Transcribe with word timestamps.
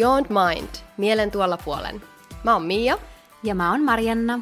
Beyond 0.00 0.26
Mind, 0.28 0.68
mielen 0.96 1.30
tuolla 1.30 1.56
puolen. 1.56 2.02
Mä 2.44 2.52
oon 2.52 2.62
Mia. 2.62 2.98
Ja 3.42 3.54
mä 3.54 3.70
oon 3.70 3.82
Marianna. 3.82 4.40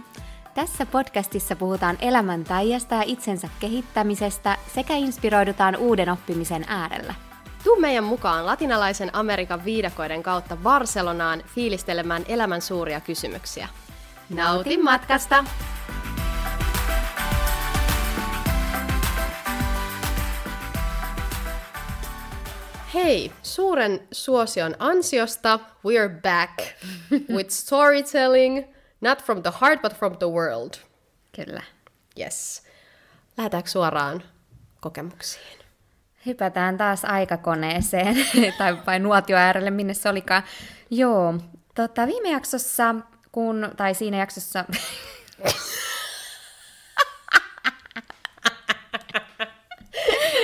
Tässä 0.54 0.86
podcastissa 0.86 1.56
puhutaan 1.56 1.98
elämän 2.00 2.44
taijasta 2.44 2.94
ja 2.94 3.02
itsensä 3.06 3.48
kehittämisestä 3.60 4.56
sekä 4.74 4.94
inspiroidutaan 4.94 5.76
uuden 5.76 6.08
oppimisen 6.08 6.64
äärellä. 6.68 7.14
Tuu 7.64 7.80
meidän 7.80 8.04
mukaan 8.04 8.46
latinalaisen 8.46 9.10
Amerikan 9.12 9.64
viidakoiden 9.64 10.22
kautta 10.22 10.56
Barcelonaan 10.56 11.42
fiilistelemään 11.54 12.24
elämän 12.28 12.62
suuria 12.62 13.00
kysymyksiä. 13.00 13.68
Nautin 14.30 14.84
matkasta! 14.84 15.44
Hei, 23.04 23.32
suuren 23.42 24.08
suosion 24.12 24.74
ansiosta 24.78 25.58
we're 25.86 26.20
back 26.22 26.60
with 27.34 27.50
storytelling, 27.50 28.64
not 29.00 29.22
from 29.22 29.42
the 29.42 29.52
heart 29.60 29.82
but 29.82 29.94
from 29.94 30.16
the 30.16 30.26
world. 30.26 30.74
Kyllä. 31.36 31.62
Yes. 32.20 32.62
Lähdetäänkö 33.36 33.70
suoraan 33.70 34.22
kokemuksiin? 34.80 35.58
Hypätään 36.26 36.78
taas 36.78 37.04
aikakoneeseen, 37.04 38.16
tai 38.58 38.76
vai 38.86 38.98
nuotio 38.98 39.36
äärelle, 39.36 39.70
minne 39.70 39.94
se 39.94 40.08
olikaan. 40.08 40.42
Joo, 40.90 41.34
tota, 41.74 42.06
viime 42.06 42.30
jaksossa, 42.30 42.94
kun, 43.32 43.70
tai 43.76 43.94
siinä 43.94 44.18
jaksossa... 44.18 44.64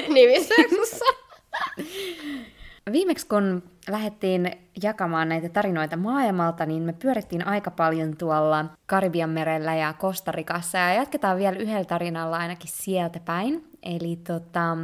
Nimissä 0.08 0.54
jaksossa. 0.58 1.23
Viimeksi 2.92 3.28
kun 3.28 3.62
lähdettiin 3.88 4.52
jakamaan 4.82 5.28
näitä 5.28 5.48
tarinoita 5.48 5.96
maailmalta, 5.96 6.66
niin 6.66 6.82
me 6.82 6.92
pyörittiin 6.92 7.46
aika 7.46 7.70
paljon 7.70 8.16
tuolla 8.16 8.64
Karibian 8.86 9.30
merellä 9.30 9.74
ja 9.74 9.92
Kostarikassa, 9.92 10.78
ja 10.78 10.94
jatketaan 10.94 11.38
vielä 11.38 11.56
yhdellä 11.56 11.84
tarinalla 11.84 12.36
ainakin 12.36 12.70
sieltä 12.72 13.20
päin. 13.20 13.68
Eli 13.82 14.16
tota, 14.16 14.76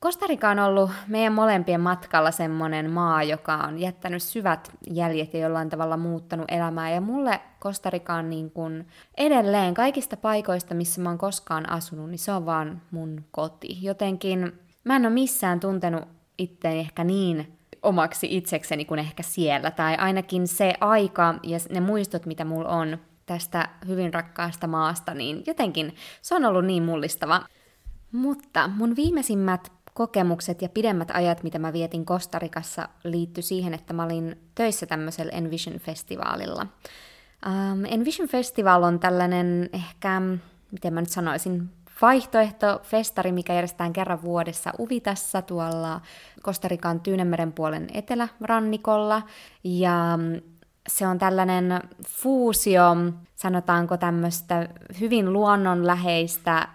Kostarika 0.00 0.50
on 0.50 0.58
ollut 0.58 0.90
meidän 1.08 1.32
molempien 1.32 1.80
matkalla 1.80 2.30
semmoinen 2.30 2.90
maa, 2.90 3.22
joka 3.22 3.54
on 3.54 3.78
jättänyt 3.78 4.22
syvät 4.22 4.72
jäljet 4.90 5.34
ja 5.34 5.40
jollain 5.40 5.68
tavalla 5.68 5.96
muuttanut 5.96 6.46
elämää. 6.48 6.90
Ja 6.90 7.00
mulle 7.00 7.40
Kostarika 7.58 8.14
on 8.14 8.30
niin 8.30 8.50
kuin 8.50 8.86
edelleen 9.16 9.74
kaikista 9.74 10.16
paikoista, 10.16 10.74
missä 10.74 11.00
mä 11.00 11.08
oon 11.08 11.18
koskaan 11.18 11.70
asunut, 11.70 12.10
niin 12.10 12.18
se 12.18 12.32
on 12.32 12.46
vaan 12.46 12.82
mun 12.90 13.24
koti. 13.30 13.78
Jotenkin 13.82 14.52
mä 14.84 14.96
en 14.96 15.06
ole 15.06 15.14
missään 15.14 15.60
tuntenut 15.60 16.08
itteeni 16.38 16.80
ehkä 16.80 17.04
niin 17.04 17.58
omaksi 17.82 18.36
itsekseni 18.36 18.84
kuin 18.84 19.00
ehkä 19.00 19.22
siellä. 19.22 19.70
Tai 19.70 19.96
ainakin 19.96 20.48
se 20.48 20.74
aika 20.80 21.34
ja 21.42 21.58
ne 21.70 21.80
muistot, 21.80 22.26
mitä 22.26 22.44
mulla 22.44 22.68
on 22.68 22.98
tästä 23.26 23.68
hyvin 23.86 24.14
rakkaasta 24.14 24.66
maasta, 24.66 25.14
niin 25.14 25.42
jotenkin 25.46 25.94
se 26.22 26.34
on 26.34 26.44
ollut 26.44 26.64
niin 26.64 26.82
mullistava. 26.82 27.42
Mutta 28.12 28.68
mun 28.68 28.96
viimeisimmät 28.96 29.72
kokemukset 29.94 30.62
ja 30.62 30.68
pidemmät 30.68 31.10
ajat, 31.14 31.42
mitä 31.42 31.58
mä 31.58 31.72
vietin 31.72 32.04
Kostarikassa, 32.04 32.88
liittyi 33.04 33.42
siihen, 33.42 33.74
että 33.74 33.92
mä 33.92 34.04
olin 34.04 34.38
töissä 34.54 34.86
tämmöisellä 34.86 35.32
Envision-festivaalilla. 35.32 36.66
Um, 37.46 37.84
Envision 37.84 38.28
Festival 38.28 38.82
on 38.82 39.00
tällainen 39.00 39.70
ehkä, 39.72 40.22
miten 40.70 40.94
mä 40.94 41.00
nyt 41.00 41.10
sanoisin, 41.10 41.70
vaihtoehtofestari, 42.02 43.32
mikä 43.32 43.54
järjestetään 43.54 43.92
kerran 43.92 44.22
vuodessa 44.22 44.72
Uvitassa 44.78 45.42
tuolla 45.42 46.00
Kostarikan 46.42 47.00
Tyynemeren 47.00 47.52
puolen 47.52 47.86
etelärannikolla. 47.94 49.22
Ja 49.64 50.18
se 50.88 51.06
on 51.06 51.18
tällainen 51.18 51.80
fuusio, 52.08 52.82
sanotaanko 53.34 53.96
tämmöistä 53.96 54.68
hyvin 55.00 55.32
luonnonläheistä 55.32 56.68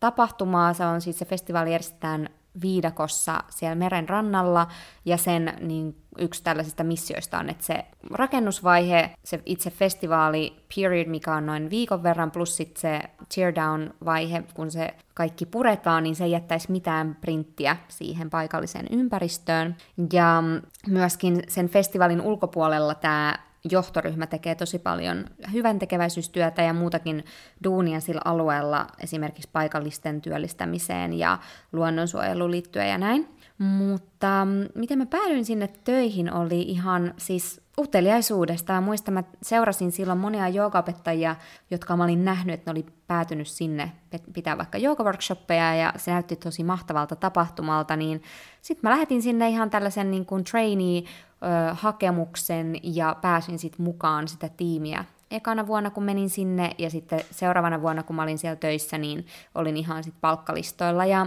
tapahtumaa. 0.00 0.74
Se 0.74 0.84
on 0.86 1.00
siis 1.00 1.18
se 1.18 1.24
festivaali 1.24 1.72
järjestetään 1.72 2.28
viidakossa 2.62 3.44
siellä 3.50 3.74
meren 3.74 4.08
rannalla, 4.08 4.66
ja 5.04 5.16
sen 5.16 5.56
niin 5.60 5.96
yksi 6.18 6.42
tällaisista 6.42 6.84
missioista 6.84 7.38
on, 7.38 7.50
että 7.50 7.64
se 7.64 7.84
rakennusvaihe, 8.10 9.10
se 9.24 9.42
itse 9.46 9.70
festivaali 9.70 10.56
period, 10.76 11.06
mikä 11.06 11.34
on 11.34 11.46
noin 11.46 11.70
viikon 11.70 12.02
verran, 12.02 12.30
plus 12.30 12.56
sitten 12.56 12.80
se 12.80 13.00
teardown-vaihe, 13.34 14.42
kun 14.54 14.70
se 14.70 14.94
kaikki 15.14 15.46
puretaan, 15.46 16.02
niin 16.02 16.16
se 16.16 16.24
ei 16.24 16.30
jättäisi 16.30 16.72
mitään 16.72 17.16
printtiä 17.20 17.76
siihen 17.88 18.30
paikalliseen 18.30 18.86
ympäristöön. 18.90 19.76
Ja 20.12 20.42
myöskin 20.88 21.42
sen 21.48 21.68
festivaalin 21.68 22.20
ulkopuolella 22.20 22.94
tämä 22.94 23.34
johtoryhmä 23.70 24.26
tekee 24.26 24.54
tosi 24.54 24.78
paljon 24.78 25.24
hyvän 25.52 25.78
tekeväisyystyötä 25.78 26.62
ja 26.62 26.72
muutakin 26.72 27.24
duunia 27.64 28.00
sillä 28.00 28.20
alueella, 28.24 28.86
esimerkiksi 29.00 29.48
paikallisten 29.52 30.20
työllistämiseen 30.20 31.12
ja 31.12 31.38
luonnonsuojeluun 31.72 32.50
liittyen 32.50 32.88
ja 32.88 32.98
näin. 32.98 33.28
Mutta 33.58 34.44
mm, 34.44 34.68
miten 34.74 34.98
mä 34.98 35.06
päädyin 35.06 35.44
sinne 35.44 35.68
töihin 35.84 36.32
oli 36.32 36.62
ihan 36.62 37.14
siis 37.16 37.61
uteliaisuudesta. 37.78 38.80
Muistan, 38.80 39.14
mä 39.14 39.22
seurasin 39.42 39.92
silloin 39.92 40.18
monia 40.18 40.48
joogaopettajia, 40.48 41.36
jotka 41.70 41.96
mä 41.96 42.04
olin 42.04 42.24
nähnyt, 42.24 42.54
että 42.54 42.70
ne 42.70 42.72
oli 42.72 42.86
päätynyt 43.06 43.48
sinne 43.48 43.92
pitää 44.32 44.58
vaikka 44.58 44.78
joogaworkshoppeja 44.78 45.74
ja 45.74 45.92
se 45.96 46.10
näytti 46.10 46.36
tosi 46.36 46.64
mahtavalta 46.64 47.16
tapahtumalta, 47.16 47.96
niin 47.96 48.22
sitten 48.62 48.80
mä 48.82 48.90
lähetin 48.90 49.22
sinne 49.22 49.48
ihan 49.48 49.70
tällaisen 49.70 50.10
niin 50.10 50.26
kuin 50.26 50.44
trainee-hakemuksen 50.44 52.76
ja 52.82 53.16
pääsin 53.20 53.58
sitten 53.58 53.84
mukaan 53.84 54.28
sitä 54.28 54.48
tiimiä 54.56 55.04
ekana 55.30 55.66
vuonna, 55.66 55.90
kun 55.90 56.04
menin 56.04 56.30
sinne, 56.30 56.70
ja 56.78 56.90
sitten 56.90 57.20
seuraavana 57.30 57.82
vuonna, 57.82 58.02
kun 58.02 58.16
mä 58.16 58.22
olin 58.22 58.38
siellä 58.38 58.56
töissä, 58.56 58.98
niin 58.98 59.26
olin 59.54 59.76
ihan 59.76 60.04
sitten 60.04 60.20
palkkalistoilla. 60.20 61.04
Ja 61.04 61.26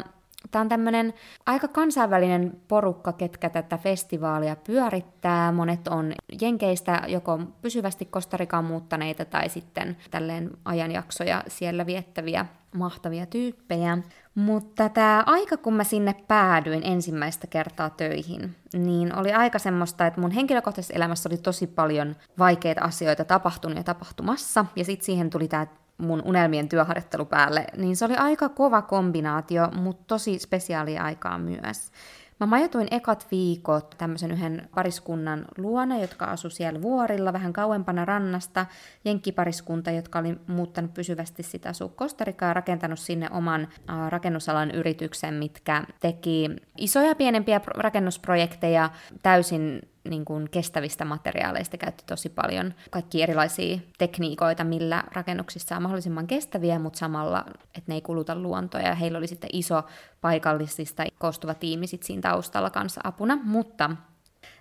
Tämä 0.51 0.61
on 0.61 0.69
tämmöinen 0.69 1.13
aika 1.45 1.67
kansainvälinen 1.67 2.61
porukka, 2.67 3.13
ketkä 3.13 3.49
tätä 3.49 3.77
festivaalia 3.77 4.55
pyörittää. 4.55 5.51
Monet 5.51 5.87
on 5.87 6.13
Jenkeistä 6.41 7.01
joko 7.07 7.39
pysyvästi 7.61 8.05
Kostarikaan 8.05 8.65
muuttaneita 8.65 9.25
tai 9.25 9.49
sitten 9.49 9.97
tälleen 10.11 10.51
ajanjaksoja 10.65 11.43
siellä 11.47 11.85
viettäviä 11.85 12.45
mahtavia 12.75 13.25
tyyppejä. 13.25 13.97
Mutta 14.35 14.89
tämä 14.89 15.23
aika, 15.25 15.57
kun 15.57 15.73
mä 15.73 15.83
sinne 15.83 16.15
päädyin 16.27 16.83
ensimmäistä 16.83 17.47
kertaa 17.47 17.89
töihin, 17.89 18.55
niin 18.73 19.15
oli 19.15 19.33
aika 19.33 19.59
semmoista, 19.59 20.07
että 20.07 20.21
mun 20.21 20.31
henkilökohtaisessa 20.31 20.93
elämässä 20.93 21.29
oli 21.29 21.37
tosi 21.37 21.67
paljon 21.67 22.15
vaikeita 22.39 22.81
asioita 22.81 23.25
tapahtunut 23.25 23.77
ja 23.77 23.83
tapahtumassa. 23.83 24.65
Ja 24.75 24.85
sitten 24.85 25.05
siihen 25.05 25.29
tuli 25.29 25.47
tämä 25.47 25.67
mun 25.97 26.21
unelmien 26.25 26.69
työharjoittelu 26.69 27.25
päälle, 27.25 27.65
niin 27.77 27.95
se 27.95 28.05
oli 28.05 28.15
aika 28.15 28.49
kova 28.49 28.81
kombinaatio, 28.81 29.71
mutta 29.71 30.03
tosi 30.07 30.39
spesiaalia 30.39 31.03
aikaa 31.03 31.37
myös. 31.37 31.91
Mä 32.39 32.45
majoituin 32.45 32.87
ekat 32.91 33.27
viikot 33.31 33.95
tämmöisen 33.97 34.31
yhden 34.31 34.69
pariskunnan 34.75 35.45
luona, 35.57 35.97
jotka 35.97 36.25
asu 36.25 36.49
siellä 36.49 36.81
vuorilla 36.81 37.33
vähän 37.33 37.53
kauempana 37.53 38.05
rannasta. 38.05 38.65
Jenkkipariskunta, 39.05 39.91
jotka 39.91 40.19
oli 40.19 40.37
muuttanut 40.47 40.93
pysyvästi 40.93 41.43
sitä 41.43 41.69
asua 41.69 41.89
Kostarikaa 41.95 42.47
ja 42.47 42.53
rakentanut 42.53 42.99
sinne 42.99 43.29
oman 43.31 43.61
äh, 43.61 44.09
rakennusalan 44.09 44.71
yrityksen, 44.71 45.33
mitkä 45.33 45.83
teki 45.99 46.49
isoja 46.77 47.07
ja 47.07 47.15
pienempiä 47.15 47.61
rakennusprojekteja 47.75 48.89
täysin 49.23 49.81
niin 50.09 50.25
kuin 50.25 50.49
kestävistä 50.49 51.05
materiaaleista 51.05 51.77
käytti 51.77 52.03
tosi 52.07 52.29
paljon 52.29 52.73
kaikki 52.89 53.23
erilaisia 53.23 53.77
tekniikoita, 53.97 54.63
millä 54.63 55.03
rakennuksissa 55.11 55.75
on 55.75 55.81
mahdollisimman 55.81 56.27
kestäviä, 56.27 56.79
mutta 56.79 56.99
samalla, 56.99 57.45
että 57.47 57.83
ne 57.87 57.95
ei 57.95 58.01
kuluta 58.01 58.35
luontoa. 58.35 58.81
Ja 58.81 58.95
heillä 58.95 59.17
oli 59.17 59.27
sitten 59.27 59.49
iso 59.53 59.83
paikallisista 60.21 61.03
koostuva 61.19 61.53
tiimi 61.53 61.87
sit 61.87 62.03
siinä 62.03 62.21
taustalla 62.21 62.69
kanssa 62.69 63.01
apuna. 63.03 63.39
Mutta 63.43 63.89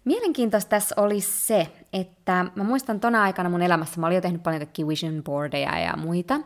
Mielenkiintoista 0.05 0.71
tässä 0.71 0.95
oli 0.99 1.21
se, 1.21 1.67
että 1.93 2.47
mä 2.55 2.65
muistan 2.65 3.01
tona 3.01 3.23
aikana 3.23 3.49
mun 3.49 3.63
elämässä, 3.63 4.01
mä 4.01 4.07
olin 4.07 4.15
jo 4.15 4.21
tehnyt 4.21 4.43
paljon 4.43 4.61
kaikkia 4.61 4.89
vision 4.89 5.23
boardeja 5.25 5.79
ja 5.79 5.97
muita, 5.97 6.41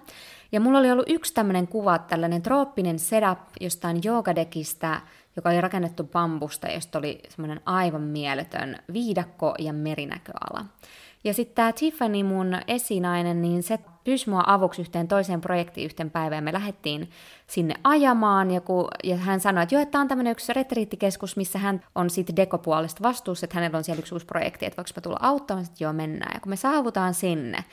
ja 0.52 0.60
mulla 0.60 0.78
oli 0.78 0.90
ollut 0.90 1.08
yksi 1.08 1.34
tämmöinen 1.34 1.68
kuva, 1.68 1.98
tällainen 1.98 2.42
trooppinen 2.42 2.98
setup 2.98 3.38
jostain 3.60 4.00
joogadekistä, 4.04 5.00
joka 5.38 5.48
oli 5.48 5.60
rakennettu 5.60 6.04
bambusta, 6.04 6.68
josta 6.68 6.98
oli 6.98 7.20
semmoinen 7.28 7.60
aivan 7.66 8.02
mieletön 8.02 8.76
viidakko 8.92 9.54
ja 9.58 9.72
merinäköala. 9.72 10.64
Ja 11.24 11.34
sitten 11.34 11.54
tämä 11.54 11.72
Tiffany, 11.72 12.22
mun 12.22 12.58
esinainen, 12.66 13.42
niin 13.42 13.62
se 13.62 13.78
pyysi 14.04 14.30
mua 14.30 14.42
avuksi 14.46 14.80
yhteen 14.82 15.08
toiseen 15.08 15.40
projektiin 15.40 15.84
yhteen 15.84 16.10
päivään. 16.10 16.44
Me 16.44 16.52
lähdettiin 16.52 17.10
sinne 17.46 17.74
ajamaan, 17.84 18.50
ja, 18.50 18.60
kun, 18.60 18.88
ja 19.04 19.16
hän 19.16 19.40
sanoi, 19.40 19.62
että 19.62 19.74
joo, 19.74 19.82
että 19.82 19.92
tämä 19.92 20.02
on 20.02 20.08
tämmöinen 20.08 20.30
yksi 20.30 20.52
retriittikeskus, 20.52 21.36
missä 21.36 21.58
hän 21.58 21.84
on 21.94 22.10
sitten 22.10 22.36
dekopuolesta 22.36 23.02
vastuussa, 23.02 23.44
että 23.46 23.54
hänellä 23.54 23.78
on 23.78 23.84
siellä 23.84 24.00
yksi 24.00 24.14
uusi 24.14 24.26
projekti, 24.26 24.66
että 24.66 24.76
voiko 24.76 24.90
mä 24.96 25.00
tulla 25.00 25.18
auttamaan, 25.20 25.66
että 25.66 25.84
joo, 25.84 25.92
mennään. 25.92 26.34
Ja 26.34 26.40
kun 26.40 26.50
me 26.50 26.56
saavutaan 26.56 27.14
sinne, 27.14 27.64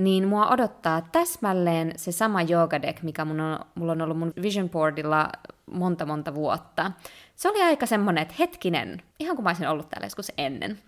niin 0.00 0.28
mua 0.28 0.48
odottaa 0.48 1.00
täsmälleen 1.12 1.92
se 1.96 2.12
sama 2.12 2.38
deck, 2.82 3.02
mikä 3.02 3.24
mun 3.24 3.40
on, 3.40 3.58
mulla 3.74 3.92
on 3.92 4.02
ollut 4.02 4.18
mun 4.18 4.32
vision 4.42 4.70
boardilla 4.70 5.28
monta 5.70 6.06
monta 6.06 6.34
vuotta. 6.34 6.92
Se 7.36 7.48
oli 7.48 7.62
aika 7.62 7.86
semmonen, 7.86 8.22
että 8.22 8.34
hetkinen, 8.38 9.02
ihan 9.18 9.36
kuin 9.36 9.44
mä 9.44 9.50
olisin 9.50 9.68
ollut 9.68 9.88
täällä 9.88 10.06
joskus 10.06 10.32
ennen. 10.38 10.78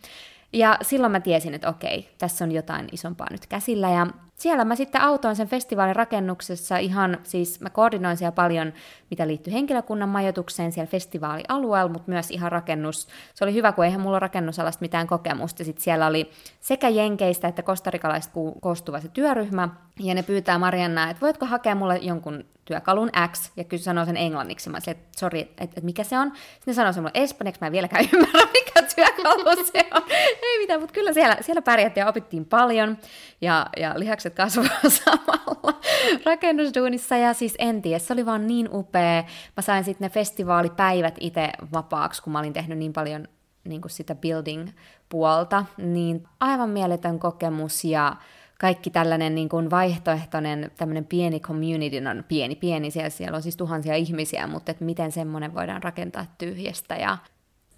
Ja 0.52 0.78
silloin 0.82 1.12
mä 1.12 1.20
tiesin, 1.20 1.54
että 1.54 1.69
okei, 1.69 2.08
tässä 2.19 2.44
on 2.44 2.52
jotain 2.52 2.88
isompaa 2.93 3.26
nyt 3.31 3.46
käsillä. 3.46 3.90
Ja 3.90 4.06
siellä 4.34 4.64
mä 4.64 4.76
sitten 4.76 5.00
autoin 5.00 5.37
sen 5.37 5.49
festivaalin 5.49 5.96
rakennuksessa 5.96 6.78
ihan, 6.78 7.19
siis 7.22 7.60
mä 7.60 7.70
koordinoin 7.70 8.16
siellä 8.16 8.32
paljon, 8.32 8.72
mitä 9.10 9.26
liittyy 9.26 9.52
henkilökunnan 9.52 10.08
majoitukseen 10.08 10.72
siellä 10.72 10.90
festivaalialueella, 10.90 11.93
mutta 11.93 12.10
myös 12.10 12.31
ihan 12.31 12.52
rakennus. 12.52 13.08
Se 13.34 13.44
oli 13.44 13.54
hyvä, 13.54 13.72
kun 13.72 13.84
eihän 13.84 14.00
mulla 14.00 14.19
rakennusalasta 14.19 14.82
mitään 14.82 15.06
kokemusta. 15.06 15.64
Sitten 15.64 15.84
siellä 15.84 16.06
oli 16.06 16.31
sekä 16.60 16.88
jenkeistä 16.88 17.49
että 17.49 17.62
kostarikalaista 17.62 18.32
koostuva 18.60 19.00
se 19.00 19.08
työryhmä, 19.08 19.69
ja 20.00 20.14
ne 20.14 20.22
pyytää 20.22 20.58
Mariannaa, 20.58 21.10
että 21.10 21.20
voitko 21.20 21.46
hakea 21.46 21.75
mulle 21.75 21.96
jonkun 21.96 22.44
työkalun 22.64 23.10
X, 23.32 23.50
ja 23.56 23.64
kyllä 23.64 23.82
sanoo 23.82 24.04
sen 24.04 24.16
englanniksi. 24.16 24.70
Mä 24.70 24.81
sanoin, 24.81 25.00
että 25.00 25.19
sori, 25.19 25.40
että, 25.40 25.64
että 25.64 25.81
mikä 25.81 26.04
se 26.04 26.19
on. 26.19 26.32
Sitten 26.34 26.62
ne 26.66 26.75
sanoo 26.75 26.93
sen 26.93 27.02
mulle 27.02 27.12
espanjaksi, 27.14 27.60
mä 27.60 27.66
en 27.66 27.72
vieläkään 27.72 28.04
ymmärrä, 28.12 28.46
mikä 28.52 28.71
työkalu 28.96 29.64
se 29.72 29.86
on. 29.94 30.02
Ei 30.42 30.58
mitään, 30.58 30.80
mutta 30.80 30.94
kyllä 30.94 31.12
siellä, 31.12 31.36
siellä 31.40 31.62
pärjättiin 31.62 32.02
ja 32.02 32.08
opittiin 32.08 32.44
paljon, 32.44 32.98
ja, 33.40 33.66
ja 33.76 33.94
lihakset 33.96 34.34
kasvoivat 34.34 34.92
samalla 35.04 35.80
rakennusduunissa, 36.24 37.16
ja 37.16 37.32
siis 37.32 37.54
en 37.58 37.82
tiedä, 37.82 37.98
se 37.98 38.12
oli 38.12 38.26
vaan 38.26 38.46
niin 38.46 38.68
upea. 38.72 39.24
Mä 39.56 39.62
sain 39.62 39.84
sitten 39.84 40.06
ne 40.06 40.10
festivaalipäivät 40.10 41.14
itse 41.20 41.52
vapaaksi, 41.72 42.22
kun 42.22 42.32
mä 42.32 42.38
olin 42.38 42.52
tehnyt 42.52 42.78
niin 42.78 42.92
paljon 42.92 43.28
niin 43.64 43.80
kuin 43.80 43.90
sitä 43.90 44.14
building-puolta, 44.14 45.64
niin 45.76 46.24
aivan 46.40 46.70
mieletön 46.70 47.18
kokemus, 47.18 47.84
ja 47.84 48.16
kaikki 48.62 48.90
tällainen 48.90 49.34
niin 49.34 49.48
kuin 49.48 49.70
vaihtoehtoinen 49.70 50.70
tämmöinen 50.76 51.04
pieni 51.04 51.40
community, 51.40 51.96
on 52.10 52.24
pieni, 52.28 52.56
pieni, 52.56 52.90
siellä, 52.90 53.10
siellä 53.10 53.36
on 53.36 53.42
siis 53.42 53.56
tuhansia 53.56 53.94
ihmisiä, 53.94 54.46
mutta 54.46 54.70
että 54.70 54.84
miten 54.84 55.12
semmoinen 55.12 55.54
voidaan 55.54 55.82
rakentaa 55.82 56.26
tyhjästä 56.38 56.96
ja 56.96 57.18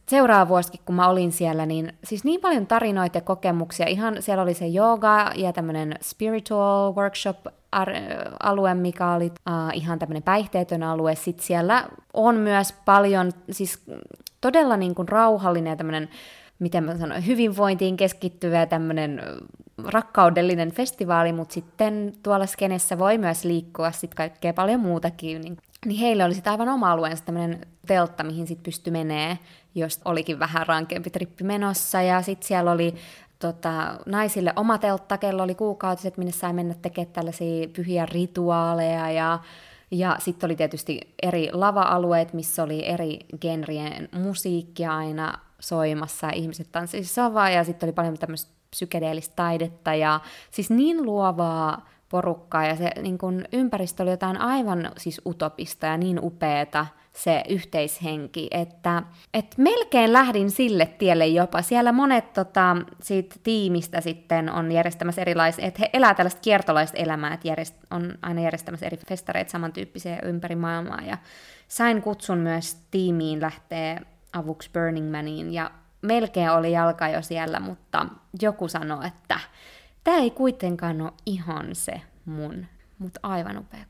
seuraava 0.06 0.48
vuosikin, 0.48 0.80
kun 0.84 0.94
mä 0.94 1.08
olin 1.08 1.32
siellä, 1.32 1.66
niin 1.66 1.92
siis 2.04 2.24
niin 2.24 2.40
paljon 2.40 2.66
tarinoita 2.66 3.18
ja 3.18 3.22
kokemuksia. 3.22 3.86
Ihan 3.86 4.22
siellä 4.22 4.42
oli 4.42 4.54
se 4.54 4.68
yoga 4.74 5.30
ja 5.34 5.52
tämmöinen 5.52 5.94
spiritual 6.02 6.94
workshop 6.94 7.46
alue, 8.42 8.74
mikä 8.74 9.12
oli 9.12 9.26
uh, 9.26 9.32
ihan 9.72 9.98
tämmöinen 9.98 10.22
päihteetön 10.22 10.82
alue. 10.82 11.14
Sitten 11.14 11.46
siellä 11.46 11.88
on 12.12 12.36
myös 12.36 12.74
paljon, 12.84 13.32
siis 13.50 13.84
todella 14.40 14.76
niin 14.76 14.94
kuin 14.94 15.08
rauhallinen 15.08 15.70
ja 15.70 15.76
tämmöinen 15.76 16.08
miten 16.58 16.84
mä 16.84 16.98
sanon, 16.98 17.26
hyvinvointiin 17.26 17.96
keskittyvä 17.96 18.66
tämmöinen 18.66 19.22
rakkaudellinen 19.84 20.72
festivaali, 20.72 21.32
mutta 21.32 21.54
sitten 21.54 22.12
tuolla 22.22 22.46
skenessä 22.46 22.98
voi 22.98 23.18
myös 23.18 23.44
liikkua 23.44 23.92
sitten 23.92 24.16
kaikkea 24.16 24.52
paljon 24.52 24.80
muutakin. 24.80 25.40
Niin, 25.40 25.56
niin 25.86 26.00
heille 26.00 26.24
oli 26.24 26.34
sitten 26.34 26.50
aivan 26.50 26.68
oma 26.68 26.92
alueensa 26.92 27.24
tämmöinen 27.24 27.60
teltta, 27.86 28.24
mihin 28.24 28.46
sitten 28.46 28.64
pystyi 28.64 28.90
menee, 28.90 29.38
jos 29.74 30.00
olikin 30.04 30.38
vähän 30.38 30.66
rankempi 30.66 31.10
trippi 31.10 31.44
menossa. 31.44 32.02
Ja 32.02 32.22
sitten 32.22 32.48
siellä 32.48 32.70
oli 32.70 32.94
tota, 33.38 33.98
naisille 34.06 34.52
oma 34.56 34.78
teltta, 34.78 35.18
kello 35.18 35.42
oli 35.42 35.54
kuukautiset, 35.54 36.16
minne 36.16 36.32
sai 36.32 36.52
mennä 36.52 36.74
tekemään 36.82 37.12
tällaisia 37.12 37.68
pyhiä 37.68 38.06
rituaaleja. 38.06 39.10
Ja 39.10 39.38
ja 39.90 40.16
sitten 40.20 40.48
oli 40.48 40.56
tietysti 40.56 41.00
eri 41.22 41.48
lava-alueet, 41.52 42.32
missä 42.32 42.62
oli 42.62 42.86
eri 42.86 43.18
genrien 43.40 44.08
musiikkia 44.12 44.96
aina 44.96 45.38
soimassa. 45.60 46.26
Ja 46.26 46.32
ihmiset 46.32 46.68
tanssivat 46.72 47.06
savaa 47.06 47.50
ja 47.50 47.64
sitten 47.64 47.86
oli 47.86 47.92
paljon 47.92 48.18
tämmöistä 48.18 48.52
psykedeellistä 48.70 49.36
taidetta 49.36 49.94
ja 49.94 50.20
siis 50.50 50.70
niin 50.70 51.02
luovaa 51.02 51.88
porukkaa. 52.08 52.66
Ja 52.66 52.76
se 52.76 52.90
niin 53.02 53.18
kun 53.18 53.44
ympäristö 53.52 54.02
oli 54.02 54.10
jotain 54.10 54.40
aivan 54.40 54.92
siis 54.96 55.20
utopista 55.26 55.86
ja 55.86 55.96
niin 55.96 56.20
upeeta 56.22 56.86
se 57.16 57.42
yhteishenki, 57.48 58.48
että 58.50 59.02
et 59.34 59.54
melkein 59.58 60.12
lähdin 60.12 60.50
sille 60.50 60.86
tielle 60.86 61.26
jopa. 61.26 61.62
Siellä 61.62 61.92
monet 61.92 62.32
tota, 62.32 62.76
siitä 63.02 63.36
tiimistä 63.42 64.00
sitten 64.00 64.50
on 64.50 64.72
järjestämässä 64.72 65.22
erilaisia, 65.22 65.66
että 65.66 65.80
he 65.80 65.90
elää 65.92 66.14
tällaista 66.14 66.40
kiertolaista 66.40 66.98
elämää, 66.98 67.34
että 67.34 67.48
järjest, 67.48 67.74
on 67.90 68.12
aina 68.22 68.40
järjestämässä 68.40 68.86
eri 68.86 68.96
festareita 69.08 69.50
samantyyppisiä 69.50 70.18
ympäri 70.22 70.56
maailmaa 70.56 71.00
ja 71.00 71.18
sain 71.68 72.02
kutsun 72.02 72.38
myös 72.38 72.74
tiimiin 72.90 73.40
lähteä 73.40 74.00
avuksi 74.32 74.70
Burning 74.72 75.10
Maniin 75.10 75.52
ja 75.52 75.70
melkein 76.02 76.50
oli 76.50 76.72
jalka 76.72 77.08
jo 77.08 77.22
siellä, 77.22 77.60
mutta 77.60 78.06
joku 78.42 78.68
sanoi, 78.68 79.06
että 79.06 79.40
tämä 80.04 80.16
ei 80.16 80.30
kuitenkaan 80.30 81.00
ole 81.00 81.12
ihan 81.26 81.66
se 81.72 82.00
mun, 82.24 82.66
mutta 82.98 83.20
aivan 83.22 83.58
upea. 83.58 83.84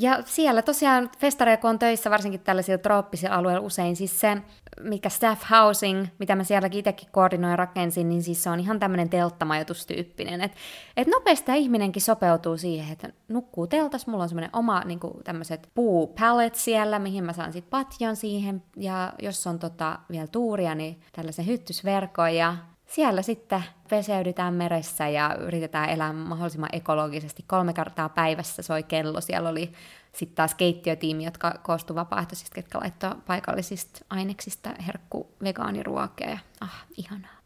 Ja 0.00 0.22
siellä 0.24 0.62
tosiaan 0.62 1.10
festareilla, 1.18 1.70
on 1.70 1.78
töissä 1.78 2.10
varsinkin 2.10 2.40
tällaisilla 2.40 2.78
trooppisilla 2.78 3.34
alueilla 3.34 3.66
usein, 3.66 3.96
siis 3.96 4.20
se, 4.20 4.36
mikä 4.80 5.08
staff 5.08 5.42
housing, 5.50 6.06
mitä 6.18 6.36
mä 6.36 6.44
sielläkin 6.44 6.78
itsekin 6.78 7.08
koordinoin 7.12 7.50
ja 7.50 7.56
rakensin, 7.56 8.08
niin 8.08 8.22
siis 8.22 8.42
se 8.42 8.50
on 8.50 8.60
ihan 8.60 8.78
tämmöinen 8.78 9.08
telttamajoitustyyppinen. 9.08 10.40
Että 10.40 10.58
et 10.96 11.08
nopeasti 11.08 11.52
ihminenkin 11.56 12.02
sopeutuu 12.02 12.56
siihen, 12.56 12.92
että 12.92 13.08
nukkuu 13.28 13.66
teltas, 13.66 14.06
mulla 14.06 14.22
on 14.22 14.28
semmoinen 14.28 14.50
oma 14.52 14.82
niin 14.84 15.00
tämmöiset 15.24 15.68
puupallet 15.74 16.54
siellä, 16.54 16.98
mihin 16.98 17.24
mä 17.24 17.32
saan 17.32 17.52
sitten 17.52 17.70
patjon 17.70 18.16
siihen, 18.16 18.62
ja 18.76 19.12
jos 19.22 19.46
on 19.46 19.58
tota, 19.58 19.98
vielä 20.10 20.26
tuuria, 20.26 20.74
niin 20.74 21.00
tällaisen 21.12 21.46
hyttysverkon, 21.46 22.34
ja 22.34 22.56
siellä 22.88 23.22
sitten 23.22 23.64
peseydytään 23.90 24.54
meressä 24.54 25.08
ja 25.08 25.36
yritetään 25.40 25.88
elää 25.90 26.12
mahdollisimman 26.12 26.70
ekologisesti. 26.72 27.44
Kolme 27.46 27.72
kertaa 27.72 28.08
päivässä 28.08 28.62
soi 28.62 28.82
kello. 28.82 29.20
Siellä 29.20 29.48
oli 29.48 29.72
sitten 30.12 30.36
taas 30.36 30.54
keittiötiimi, 30.54 31.24
jotka 31.24 31.54
koostu 31.62 31.94
vapaaehtoisista, 31.94 32.54
ketkä 32.54 32.78
laittoi 32.78 33.14
paikallisista 33.26 34.04
aineksista 34.10 34.70
herkku 34.86 35.26
vegaaniruokia. 35.42 36.38
Ah, 36.60 36.86
ihanaa. 36.96 37.38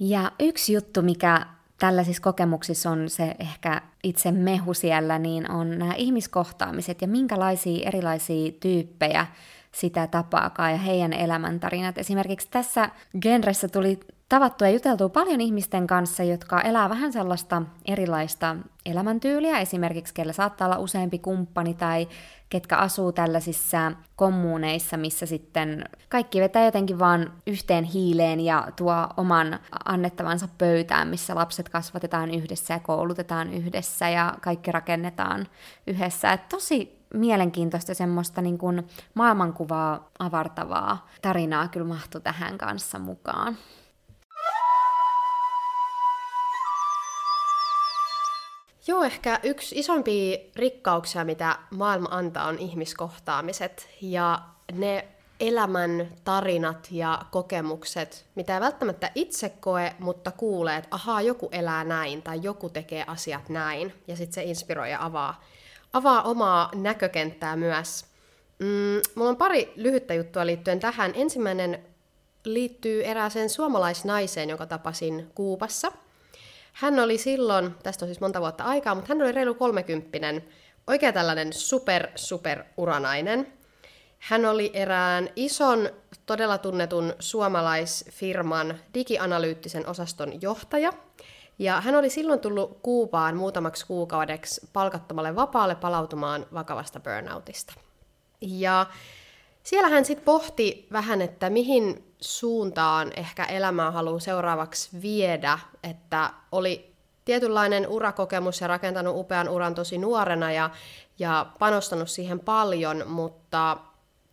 Ja 0.00 0.32
yksi 0.40 0.72
juttu, 0.72 1.02
mikä 1.02 1.46
tällaisissa 1.78 2.22
kokemuksissa 2.22 2.90
on 2.90 3.10
se 3.10 3.34
ehkä 3.38 3.82
itse 4.02 4.32
mehu 4.32 4.74
siellä, 4.74 5.18
niin 5.18 5.50
on 5.50 5.78
nämä 5.78 5.94
ihmiskohtaamiset 5.94 7.02
ja 7.02 7.08
minkälaisia 7.08 7.88
erilaisia 7.88 8.52
tyyppejä 8.60 9.26
sitä 9.72 10.06
tapaakaan 10.06 10.72
ja 10.72 10.78
heidän 10.78 11.12
elämäntarinat. 11.12 11.98
Esimerkiksi 11.98 12.48
tässä 12.50 12.90
genressä 13.20 13.68
tuli 13.68 14.00
tavattu 14.28 14.64
ja 14.64 14.70
juteltu 14.70 15.08
paljon 15.08 15.40
ihmisten 15.40 15.86
kanssa, 15.86 16.22
jotka 16.22 16.60
elää 16.60 16.88
vähän 16.88 17.12
sellaista 17.12 17.62
erilaista 17.84 18.56
elämäntyyliä, 18.86 19.58
esimerkiksi 19.58 20.14
kellä 20.14 20.32
saattaa 20.32 20.66
olla 20.66 20.78
useampi 20.78 21.18
kumppani 21.18 21.74
tai 21.74 22.08
ketkä 22.48 22.76
asuu 22.76 23.12
tällaisissa 23.12 23.92
kommuneissa, 24.16 24.96
missä 24.96 25.26
sitten 25.26 25.84
kaikki 26.08 26.40
vetää 26.40 26.64
jotenkin 26.64 26.98
vaan 26.98 27.32
yhteen 27.46 27.84
hiileen 27.84 28.40
ja 28.40 28.68
tuo 28.76 29.08
oman 29.16 29.58
annettavansa 29.84 30.48
pöytään, 30.58 31.08
missä 31.08 31.34
lapset 31.34 31.68
kasvatetaan 31.68 32.30
yhdessä 32.30 32.74
ja 32.74 32.80
koulutetaan 32.80 33.52
yhdessä 33.52 34.08
ja 34.08 34.34
kaikki 34.40 34.72
rakennetaan 34.72 35.46
yhdessä. 35.86 36.32
Et 36.32 36.48
tosi 36.48 36.96
mielenkiintoista 37.14 37.94
semmoista 37.94 38.42
niin 38.42 38.58
kuin 38.58 38.86
maailmankuvaa 39.14 40.10
avartavaa 40.18 41.08
tarinaa 41.22 41.68
kyllä 41.68 41.86
mahtui 41.86 42.20
tähän 42.20 42.58
kanssa 42.58 42.98
mukaan. 42.98 43.56
Joo, 48.88 49.04
ehkä 49.04 49.40
yksi 49.42 49.78
isompia 49.78 50.38
rikkauksia, 50.56 51.24
mitä 51.24 51.58
maailma 51.70 52.08
antaa, 52.10 52.48
on 52.48 52.58
ihmiskohtaamiset 52.58 53.88
ja 54.00 54.42
ne 54.72 55.08
elämän 55.40 56.08
tarinat 56.24 56.88
ja 56.90 57.22
kokemukset, 57.30 58.26
mitä 58.34 58.54
ei 58.54 58.60
välttämättä 58.60 59.10
itse 59.14 59.48
koe, 59.48 59.94
mutta 59.98 60.30
kuulee, 60.30 60.76
että 60.76 60.88
ahaa, 60.90 61.22
joku 61.22 61.48
elää 61.52 61.84
näin 61.84 62.22
tai 62.22 62.38
joku 62.42 62.68
tekee 62.68 63.04
asiat 63.06 63.48
näin. 63.48 63.92
Ja 64.08 64.16
sitten 64.16 64.34
se 64.34 64.42
inspiroi 64.42 64.90
ja 64.90 65.04
avaa, 65.04 65.44
avaa 65.92 66.22
omaa 66.22 66.70
näkökenttää 66.74 67.56
myös. 67.56 68.04
Mm, 68.58 69.00
mulla 69.14 69.30
on 69.30 69.36
pari 69.36 69.72
lyhyttä 69.76 70.14
juttua 70.14 70.46
liittyen 70.46 70.80
tähän. 70.80 71.12
Ensimmäinen 71.14 71.84
liittyy 72.44 73.04
erääseen 73.04 73.50
suomalaisnaiseen, 73.50 74.48
jonka 74.48 74.66
tapasin 74.66 75.30
Kuupassa– 75.34 75.92
hän 76.76 76.98
oli 76.98 77.18
silloin, 77.18 77.74
tästä 77.82 78.04
on 78.04 78.08
siis 78.08 78.20
monta 78.20 78.40
vuotta 78.40 78.64
aikaa, 78.64 78.94
mutta 78.94 79.08
hän 79.08 79.22
oli 79.22 79.32
reilu 79.32 79.54
kolmekymppinen, 79.54 80.44
oikein 80.86 81.14
tällainen 81.14 81.52
super, 81.52 82.08
super 82.14 82.64
uranainen. 82.76 83.52
Hän 84.18 84.44
oli 84.44 84.70
erään 84.74 85.28
ison, 85.36 85.90
todella 86.26 86.58
tunnetun 86.58 87.14
suomalaisfirman 87.18 88.78
digianalyyttisen 88.94 89.86
osaston 89.86 90.42
johtaja. 90.42 90.92
Ja 91.58 91.80
hän 91.80 91.94
oli 91.94 92.10
silloin 92.10 92.40
tullut 92.40 92.78
Kuupaan 92.82 93.36
muutamaksi 93.36 93.86
kuukaudeksi 93.86 94.68
palkattomalle 94.72 95.36
vapaalle 95.36 95.74
palautumaan 95.74 96.46
vakavasta 96.54 97.00
burnoutista. 97.00 97.74
Ja 98.40 98.86
siellä 99.62 99.88
hän 99.88 100.04
sitten 100.04 100.24
pohti 100.24 100.86
vähän, 100.92 101.22
että 101.22 101.50
mihin 101.50 102.05
suuntaan 102.20 103.12
ehkä 103.16 103.44
elämää 103.44 103.90
haluaa 103.90 104.20
seuraavaksi 104.20 105.02
viedä, 105.02 105.58
että 105.82 106.30
oli 106.52 106.96
tietynlainen 107.24 107.88
urakokemus 107.88 108.60
ja 108.60 108.66
rakentanut 108.66 109.16
upean 109.16 109.48
uran 109.48 109.74
tosi 109.74 109.98
nuorena 109.98 110.52
ja, 110.52 110.70
ja 111.18 111.46
panostanut 111.58 112.10
siihen 112.10 112.40
paljon, 112.40 113.02
mutta 113.06 113.76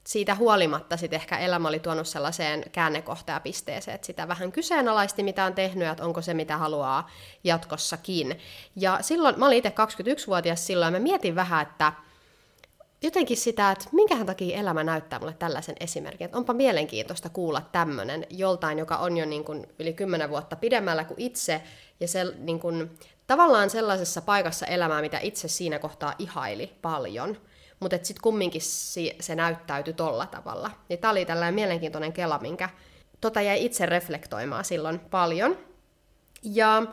siitä 0.08 0.36
huolimatta 0.36 0.98
sitten 0.98 1.20
ehkä 1.20 1.38
elämä 1.38 1.68
oli 1.68 1.80
tuonut 1.80 2.08
sellaiseen 2.08 2.63
käännekohtajapisteeseen, 2.72 3.96
että 3.96 4.08
sitä 4.08 4.28
vähän 4.28 4.52
kyseenalaisti, 4.52 5.24
mitä 5.24 5.46
on 5.46 5.54
tehnyt, 5.54 5.88
että 5.88 6.06
onko 6.06 6.22
se, 6.22 6.34
mitä 6.34 6.58
haluaa 6.58 7.10
jatkossakin. 7.44 8.40
Ja 8.75 8.98
silloin, 9.02 9.40
mä 9.40 9.46
olin 9.46 9.58
itse 9.58 9.70
21-vuotias 9.70 10.68
silloin, 10.68 10.94
ja 10.94 11.00
mä 11.00 11.04
mietin 11.04 11.36
vähän, 11.36 11.62
että 11.62 11.94
jotenkin 13.03 13.38
sitä, 13.38 13.72
että 13.72 13.86
minkähän 13.91 14.25
takia 14.25 14.60
elämä 14.60 14.83
näyttää 14.83 15.19
mulle 15.19 15.36
tällaisen 15.39 15.75
esimerkin. 15.79 16.25
Että 16.25 16.38
onpa 16.38 16.53
mielenkiintoista 16.53 17.29
kuulla 17.29 17.62
tämmöinen 17.72 18.27
joltain, 18.29 18.79
joka 18.79 18.98
on 18.98 19.17
jo 19.17 19.25
niin 19.25 19.43
kuin 19.43 19.67
yli 19.79 19.93
kymmenen 19.93 20.29
vuotta 20.29 20.55
pidemmällä 20.55 21.03
kuin 21.03 21.22
itse, 21.22 21.62
ja 22.00 22.07
se 22.07 22.25
niin 22.38 22.60
kuin, 22.60 22.98
tavallaan 23.27 23.69
sellaisessa 23.69 24.22
paikassa 24.22 24.65
elämää, 24.65 25.01
mitä 25.01 25.19
itse 25.19 25.48
siinä 25.48 25.79
kohtaa 25.79 26.13
ihaili 26.19 26.74
paljon, 26.81 27.38
mutta 27.79 27.98
sitten 28.03 28.24
kumminkin 28.24 28.62
se, 28.62 29.36
näyttäytyi 29.36 29.93
tolla 29.93 30.25
tavalla. 30.25 30.72
Niin 30.89 31.00
tämä 31.00 31.12
oli 31.12 31.25
tällainen 31.25 31.55
mielenkiintoinen 31.55 32.13
kela, 32.13 32.39
minkä 32.39 32.69
tota 33.22 33.41
jäi 33.41 33.65
itse 33.65 33.86
reflektoimaan 33.86 34.65
silloin 34.65 35.00
paljon. 35.00 35.57
Ja 36.43 36.83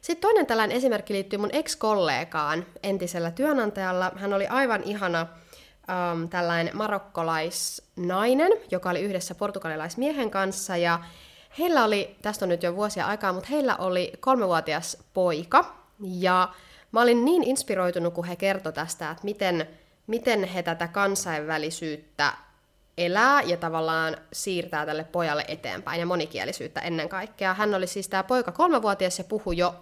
sitten 0.00 0.20
toinen 0.20 0.46
tällainen 0.46 0.76
esimerkki 0.76 1.14
liittyy 1.14 1.38
mun 1.38 1.50
ex-kollegaan, 1.52 2.66
entisellä 2.82 3.30
työnantajalla. 3.30 4.12
Hän 4.16 4.32
oli 4.32 4.46
aivan 4.46 4.82
ihana 4.82 5.26
um, 6.12 6.28
tällainen 6.28 6.76
marokkolaisnainen, 6.76 8.52
joka 8.70 8.90
oli 8.90 9.00
yhdessä 9.00 9.34
portugalilaismiehen 9.34 10.30
kanssa, 10.30 10.76
ja 10.76 11.00
heillä 11.58 11.84
oli, 11.84 12.16
tästä 12.22 12.44
on 12.44 12.48
nyt 12.48 12.62
jo 12.62 12.76
vuosia 12.76 13.06
aikaa, 13.06 13.32
mutta 13.32 13.48
heillä 13.50 13.76
oli 13.76 14.12
kolmevuotias 14.20 14.96
poika, 15.14 15.76
ja 16.00 16.48
mä 16.92 17.02
olin 17.02 17.24
niin 17.24 17.42
inspiroitunut, 17.42 18.14
kun 18.14 18.24
he 18.24 18.36
kertoi 18.36 18.72
tästä, 18.72 19.10
että 19.10 19.24
miten, 19.24 19.68
miten 20.06 20.44
he 20.44 20.62
tätä 20.62 20.88
kansainvälisyyttä 20.88 22.32
elää 22.98 23.42
ja 23.42 23.56
tavallaan 23.56 24.16
siirtää 24.32 24.86
tälle 24.86 25.04
pojalle 25.04 25.44
eteenpäin 25.48 26.00
ja 26.00 26.06
monikielisyyttä 26.06 26.80
ennen 26.80 27.08
kaikkea. 27.08 27.54
Hän 27.54 27.74
oli 27.74 27.86
siis 27.86 28.08
tämä 28.08 28.24
poika 28.24 28.52
kolmevuotias 28.52 29.18
ja 29.18 29.24
puhui 29.24 29.56
jo 29.56 29.74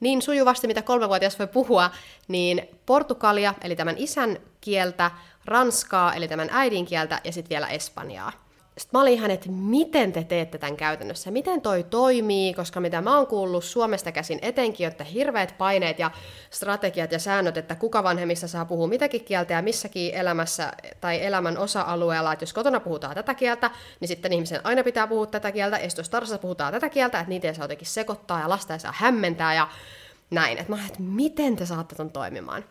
niin 0.00 0.22
sujuvasti, 0.22 0.66
mitä 0.66 0.82
kolmevuotias 0.82 1.38
voi 1.38 1.46
puhua, 1.46 1.90
niin 2.28 2.68
portugalia, 2.86 3.54
eli 3.64 3.76
tämän 3.76 3.98
isän 3.98 4.38
kieltä, 4.60 5.10
ranskaa, 5.44 6.14
eli 6.14 6.28
tämän 6.28 6.48
äidinkieltä, 6.52 7.20
ja 7.24 7.32
sitten 7.32 7.50
vielä 7.50 7.68
espanjaa. 7.68 8.32
Sitten 8.80 8.98
mä 8.98 9.02
olin 9.02 9.12
ihan, 9.12 9.30
että 9.30 9.50
miten 9.50 10.12
te 10.12 10.24
teette 10.24 10.58
tämän 10.58 10.76
käytännössä, 10.76 11.30
miten 11.30 11.60
toi 11.60 11.82
toimii, 11.82 12.54
koska 12.54 12.80
mitä 12.80 13.00
mä 13.00 13.16
oon 13.16 13.26
kuullut 13.26 13.64
Suomesta 13.64 14.12
käsin 14.12 14.38
etenkin, 14.42 14.86
että 14.86 15.04
hirveät 15.04 15.54
paineet 15.58 15.98
ja 15.98 16.10
strategiat 16.50 17.12
ja 17.12 17.18
säännöt, 17.18 17.56
että 17.56 17.74
kuka 17.74 18.02
vanhemmista 18.02 18.48
saa 18.48 18.64
puhua 18.64 18.86
mitäkin 18.86 19.24
kieltä 19.24 19.52
ja 19.52 19.62
missäkin 19.62 20.14
elämässä 20.14 20.72
tai 21.00 21.24
elämän 21.24 21.58
osa-alueella, 21.58 22.32
että 22.32 22.42
jos 22.42 22.52
kotona 22.52 22.80
puhutaan 22.80 23.14
tätä 23.14 23.34
kieltä, 23.34 23.70
niin 24.00 24.08
sitten 24.08 24.32
ihmisen 24.32 24.60
aina 24.64 24.84
pitää 24.84 25.06
puhua 25.06 25.26
tätä 25.26 25.52
kieltä, 25.52 25.78
ja 25.78 25.88
jos 25.96 26.08
tarsa 26.08 26.38
puhutaan 26.38 26.72
tätä 26.72 26.88
kieltä, 26.88 27.20
että 27.20 27.28
niitä 27.28 27.48
ei 27.48 27.54
saa 27.54 27.64
jotenkin 27.64 27.86
sekoittaa 27.86 28.40
ja 28.40 28.48
lasta 28.48 28.72
ei 28.72 28.80
saa 28.80 28.94
hämmentää 28.96 29.54
ja 29.54 29.68
näin. 30.30 30.58
Että 30.58 30.72
mä 30.72 30.86
että 30.86 31.02
miten 31.02 31.56
te 31.56 31.66
saatte 31.66 31.94
ton 31.94 32.10
toimimaan. 32.10 32.64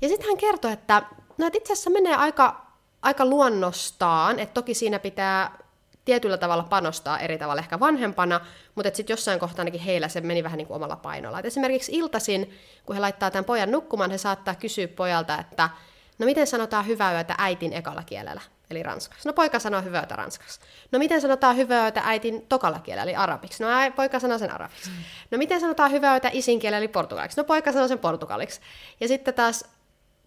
Ja 0.00 0.08
sitten 0.08 0.28
hän 0.28 0.36
kertoi, 0.36 0.72
että 0.72 1.02
no, 1.38 1.46
että 1.46 1.58
itse 1.58 1.72
asiassa 1.72 1.90
menee 1.90 2.14
aika, 2.14 2.61
aika 3.02 3.24
luonnostaan, 3.24 4.38
että 4.38 4.54
toki 4.54 4.74
siinä 4.74 4.98
pitää 4.98 5.58
tietyllä 6.04 6.36
tavalla 6.36 6.62
panostaa 6.62 7.18
eri 7.18 7.38
tavalla 7.38 7.62
ehkä 7.62 7.80
vanhempana, 7.80 8.40
mutta 8.74 8.90
sitten 8.94 9.14
jossain 9.14 9.40
kohtaa 9.40 9.60
ainakin 9.60 9.80
heillä 9.80 10.08
se 10.08 10.20
meni 10.20 10.44
vähän 10.44 10.58
niin 10.58 10.66
kuin 10.66 10.76
omalla 10.76 10.96
painolla. 10.96 11.38
Et 11.38 11.44
esimerkiksi 11.44 11.92
iltasin, 11.92 12.50
kun 12.86 12.94
he 12.94 13.00
laittaa 13.00 13.30
tämän 13.30 13.44
pojan 13.44 13.70
nukkumaan, 13.70 14.10
he 14.10 14.18
saattaa 14.18 14.54
kysyä 14.54 14.88
pojalta, 14.88 15.38
että 15.38 15.70
no 16.18 16.26
miten 16.26 16.46
sanotaan 16.46 16.86
hyvää 16.86 17.12
yötä 17.12 17.34
äitin 17.38 17.72
ekalla 17.72 18.02
kielellä, 18.02 18.40
eli 18.70 18.82
ranskaksi. 18.82 19.28
No 19.28 19.32
poika 19.32 19.58
sanoo 19.58 19.82
hyvää 19.82 20.00
yötä 20.00 20.16
ranskaksi. 20.16 20.60
No 20.92 20.98
miten 20.98 21.20
sanotaan 21.20 21.56
hyvää 21.56 21.82
yötä 21.82 22.02
äitin 22.04 22.46
tokalla 22.48 22.78
kielellä, 22.78 23.10
eli 23.10 23.16
arabiksi. 23.16 23.62
No 23.62 23.68
poika 23.96 24.20
sanoo 24.20 24.38
sen 24.38 24.54
arabiksi. 24.54 24.90
No 25.30 25.38
miten 25.38 25.60
sanotaan 25.60 25.90
hyvää 25.90 26.12
yötä 26.12 26.30
isin 26.32 26.58
kielellä, 26.58 26.78
eli 26.78 26.88
portugaliksi. 26.88 27.40
No 27.40 27.44
poika 27.44 27.72
sanoo 27.72 27.88
sen 27.88 27.98
portugaliksi. 27.98 28.60
Ja 29.00 29.08
sitten 29.08 29.34
taas 29.34 29.64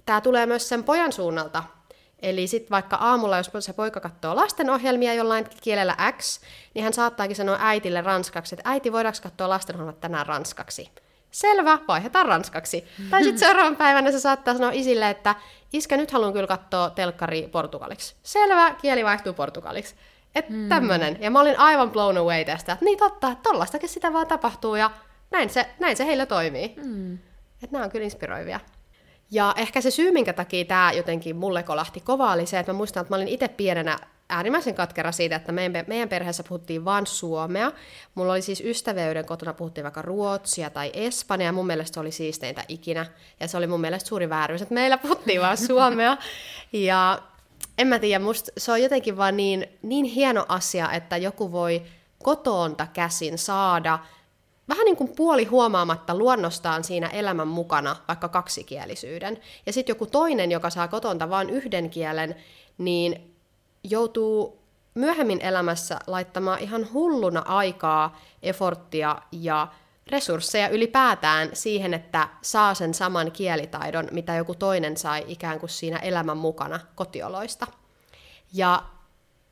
tämä 0.05 0.21
tulee 0.21 0.45
myös 0.45 0.69
sen 0.69 0.83
pojan 0.83 1.11
suunnalta. 1.11 1.63
Eli 2.19 2.47
sitten 2.47 2.69
vaikka 2.69 2.95
aamulla, 2.95 3.37
jos 3.37 3.51
se 3.59 3.73
poika 3.73 3.99
katsoo 3.99 4.35
lastenohjelmia 4.35 5.13
jollain 5.13 5.45
kielellä 5.61 5.95
X, 6.17 6.39
niin 6.73 6.83
hän 6.83 6.93
saattaakin 6.93 7.35
sanoa 7.35 7.57
äitille 7.59 8.01
ranskaksi, 8.01 8.55
että 8.55 8.69
äiti, 8.69 8.91
voidaanko 8.91 9.19
katsoa 9.23 9.49
lastenohjelmat 9.49 10.01
tänään 10.01 10.25
ranskaksi? 10.25 10.89
Selvä, 11.31 11.79
vaihdetaan 11.87 12.25
ranskaksi. 12.25 12.85
Tai 13.09 13.23
sitten 13.23 13.39
seuraavan 13.47 13.75
päivänä 13.75 14.11
se 14.11 14.19
saattaa 14.19 14.53
sanoa 14.53 14.71
isille, 14.73 15.09
että 15.09 15.35
iskä, 15.73 15.97
nyt 15.97 16.11
haluan 16.11 16.33
kyllä 16.33 16.47
katsoa 16.47 16.89
telkkari 16.89 17.47
portugaliksi. 17.51 18.15
Selvä, 18.23 18.75
kieli 18.81 19.05
vaihtuu 19.05 19.33
portugaliksi. 19.33 19.95
Että 20.35 20.53
mm. 20.53 20.69
tämmönen. 20.69 21.17
Ja 21.21 21.31
mä 21.31 21.39
olin 21.39 21.59
aivan 21.59 21.91
blown 21.91 22.17
away 22.17 22.45
tästä, 22.45 22.73
että 22.73 22.85
niin 22.85 22.97
totta, 22.97 23.35
tollastakin 23.43 23.89
sitä 23.89 24.13
vaan 24.13 24.27
tapahtuu 24.27 24.75
ja 24.75 24.91
näin 25.31 25.49
se, 25.49 25.69
näin 25.79 25.97
se 25.97 26.05
heillä 26.05 26.25
toimii. 26.25 26.73
Mm. 26.85 27.13
Että 27.63 27.71
nämä 27.71 27.83
on 27.83 27.91
kyllä 27.91 28.03
inspiroivia. 28.03 28.59
Ja 29.31 29.53
ehkä 29.57 29.81
se 29.81 29.91
syy, 29.91 30.11
minkä 30.11 30.33
takia 30.33 30.65
tämä 30.65 30.91
jotenkin 30.91 31.35
mulle 31.35 31.63
kolahti 31.63 31.99
kovaa, 31.99 32.33
oli 32.33 32.45
se, 32.45 32.59
että 32.59 32.73
mä 32.73 32.77
muistan, 32.77 33.01
että 33.01 33.11
mä 33.11 33.15
olin 33.15 33.27
itse 33.27 33.47
pienenä 33.47 33.99
äärimmäisen 34.29 34.75
katkera 34.75 35.11
siitä, 35.11 35.35
että 35.35 35.51
meidän, 35.51 35.85
meidän 35.87 36.09
perheessä 36.09 36.43
puhuttiin 36.43 36.85
vain 36.85 37.07
suomea. 37.07 37.71
Mulla 38.15 38.33
oli 38.33 38.41
siis 38.41 38.61
ystäveyden 38.61 39.25
kotona 39.25 39.53
puhuttiin 39.53 39.83
vaikka 39.83 40.01
ruotsia 40.01 40.69
tai 40.69 40.91
espanjaa, 40.93 41.47
ja 41.47 41.53
mun 41.53 41.67
mielestä 41.67 41.93
se 41.93 41.99
oli 41.99 42.11
siisteintä 42.11 42.63
ikinä. 42.67 43.05
Ja 43.39 43.47
se 43.47 43.57
oli 43.57 43.67
mun 43.67 43.81
mielestä 43.81 44.09
suuri 44.09 44.29
vääryys, 44.29 44.61
että 44.61 44.73
meillä 44.73 44.97
puhuttiin 44.97 45.41
vain 45.41 45.57
suomea. 45.67 46.17
Ja 46.73 47.21
en 47.77 47.87
mä 47.87 47.99
tiedä, 47.99 48.23
musta 48.23 48.51
se 48.57 48.71
on 48.71 48.81
jotenkin 48.81 49.17
vaan 49.17 49.37
niin, 49.37 49.67
niin 49.81 50.05
hieno 50.05 50.45
asia, 50.47 50.91
että 50.91 51.17
joku 51.17 51.51
voi 51.51 51.81
kotoonta 52.23 52.87
käsin 52.93 53.37
saada 53.37 53.99
vähän 54.67 54.85
niin 54.85 54.97
kuin 54.97 55.15
puoli 55.15 55.45
huomaamatta 55.45 56.15
luonnostaan 56.15 56.83
siinä 56.83 57.07
elämän 57.07 57.47
mukana 57.47 57.95
vaikka 58.07 58.29
kaksikielisyyden. 58.29 59.39
Ja 59.65 59.73
sitten 59.73 59.93
joku 59.93 60.05
toinen, 60.05 60.51
joka 60.51 60.69
saa 60.69 60.87
kotonta 60.87 61.29
vain 61.29 61.49
yhden 61.49 61.89
kielen, 61.89 62.35
niin 62.77 63.35
joutuu 63.83 64.59
myöhemmin 64.95 65.41
elämässä 65.41 65.99
laittamaan 66.07 66.59
ihan 66.59 66.93
hulluna 66.93 67.39
aikaa, 67.39 68.19
eforttia 68.43 69.17
ja 69.31 69.67
resursseja 70.07 70.69
ylipäätään 70.69 71.49
siihen, 71.53 71.93
että 71.93 72.27
saa 72.41 72.73
sen 72.73 72.93
saman 72.93 73.31
kielitaidon, 73.31 74.07
mitä 74.11 74.35
joku 74.35 74.55
toinen 74.55 74.97
sai 74.97 75.25
ikään 75.27 75.59
kuin 75.59 75.69
siinä 75.69 75.97
elämän 75.97 76.37
mukana 76.37 76.79
kotioloista. 76.95 77.67
Ja 78.53 78.83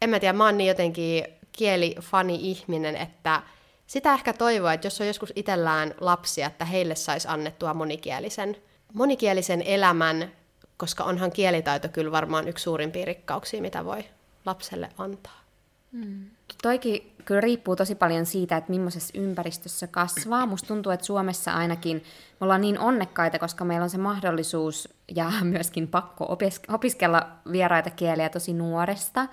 en 0.02 0.10
mä 0.10 0.20
tiedä, 0.20 0.34
mä 0.34 0.46
oon 0.46 0.58
niin 0.58 0.68
jotenkin 0.68 1.26
kielifani-ihminen, 1.52 2.96
että 2.96 3.42
sitä 3.94 4.14
ehkä 4.14 4.34
toivoa, 4.34 4.74
että 4.74 4.88
jos 4.88 5.02
on 5.02 5.08
joskus 5.08 5.34
itsellään 5.36 5.94
lapsia, 6.00 6.48
että 6.48 6.66
heille 6.66 6.96
saisi 6.96 7.28
annettua 7.28 7.74
monikielisen, 7.74 8.58
monikielisen 8.94 9.62
elämän, 9.62 10.32
koska 10.78 11.04
onhan 11.04 11.32
kielitaito 11.32 11.90
kyllä 11.90 12.12
varmaan 12.12 12.48
yksi 12.48 12.64
suurimpia 12.64 13.06
rikkauksia, 13.06 13.62
mitä 13.62 13.86
voi 13.86 14.06
lapselle 14.46 14.90
antaa. 14.98 15.40
Hmm. 15.92 16.26
Toikin 16.62 17.16
kyllä 17.26 17.42
riippuu 17.42 17.76
tosi 17.76 17.96
paljon 17.96 18.26
siitä, 18.26 18.58
että 18.58 18.72
millaisessa 18.72 19.18
ympäristössä 19.18 19.88
kasvaa. 19.88 20.46
Musta 20.46 20.68
tuntuu, 20.68 20.92
että 20.92 21.06
Suomessa 21.06 21.54
ainakin 21.54 21.98
me 22.40 22.46
ollaan 22.46 22.62
niin 22.62 22.80
onnekkaita, 22.80 23.40
koska 23.40 23.66
meillä 23.66 23.84
on 23.84 23.90
se 23.90 23.98
mahdollisuus 23.98 24.90
ja 25.16 25.32
myöskin 25.54 25.88
pakko 25.88 26.38
opiskella 26.68 27.28
vieraita 27.52 27.90
kieliä 27.90 28.30
tosi 28.30 28.54
nuoresta. 28.54 29.28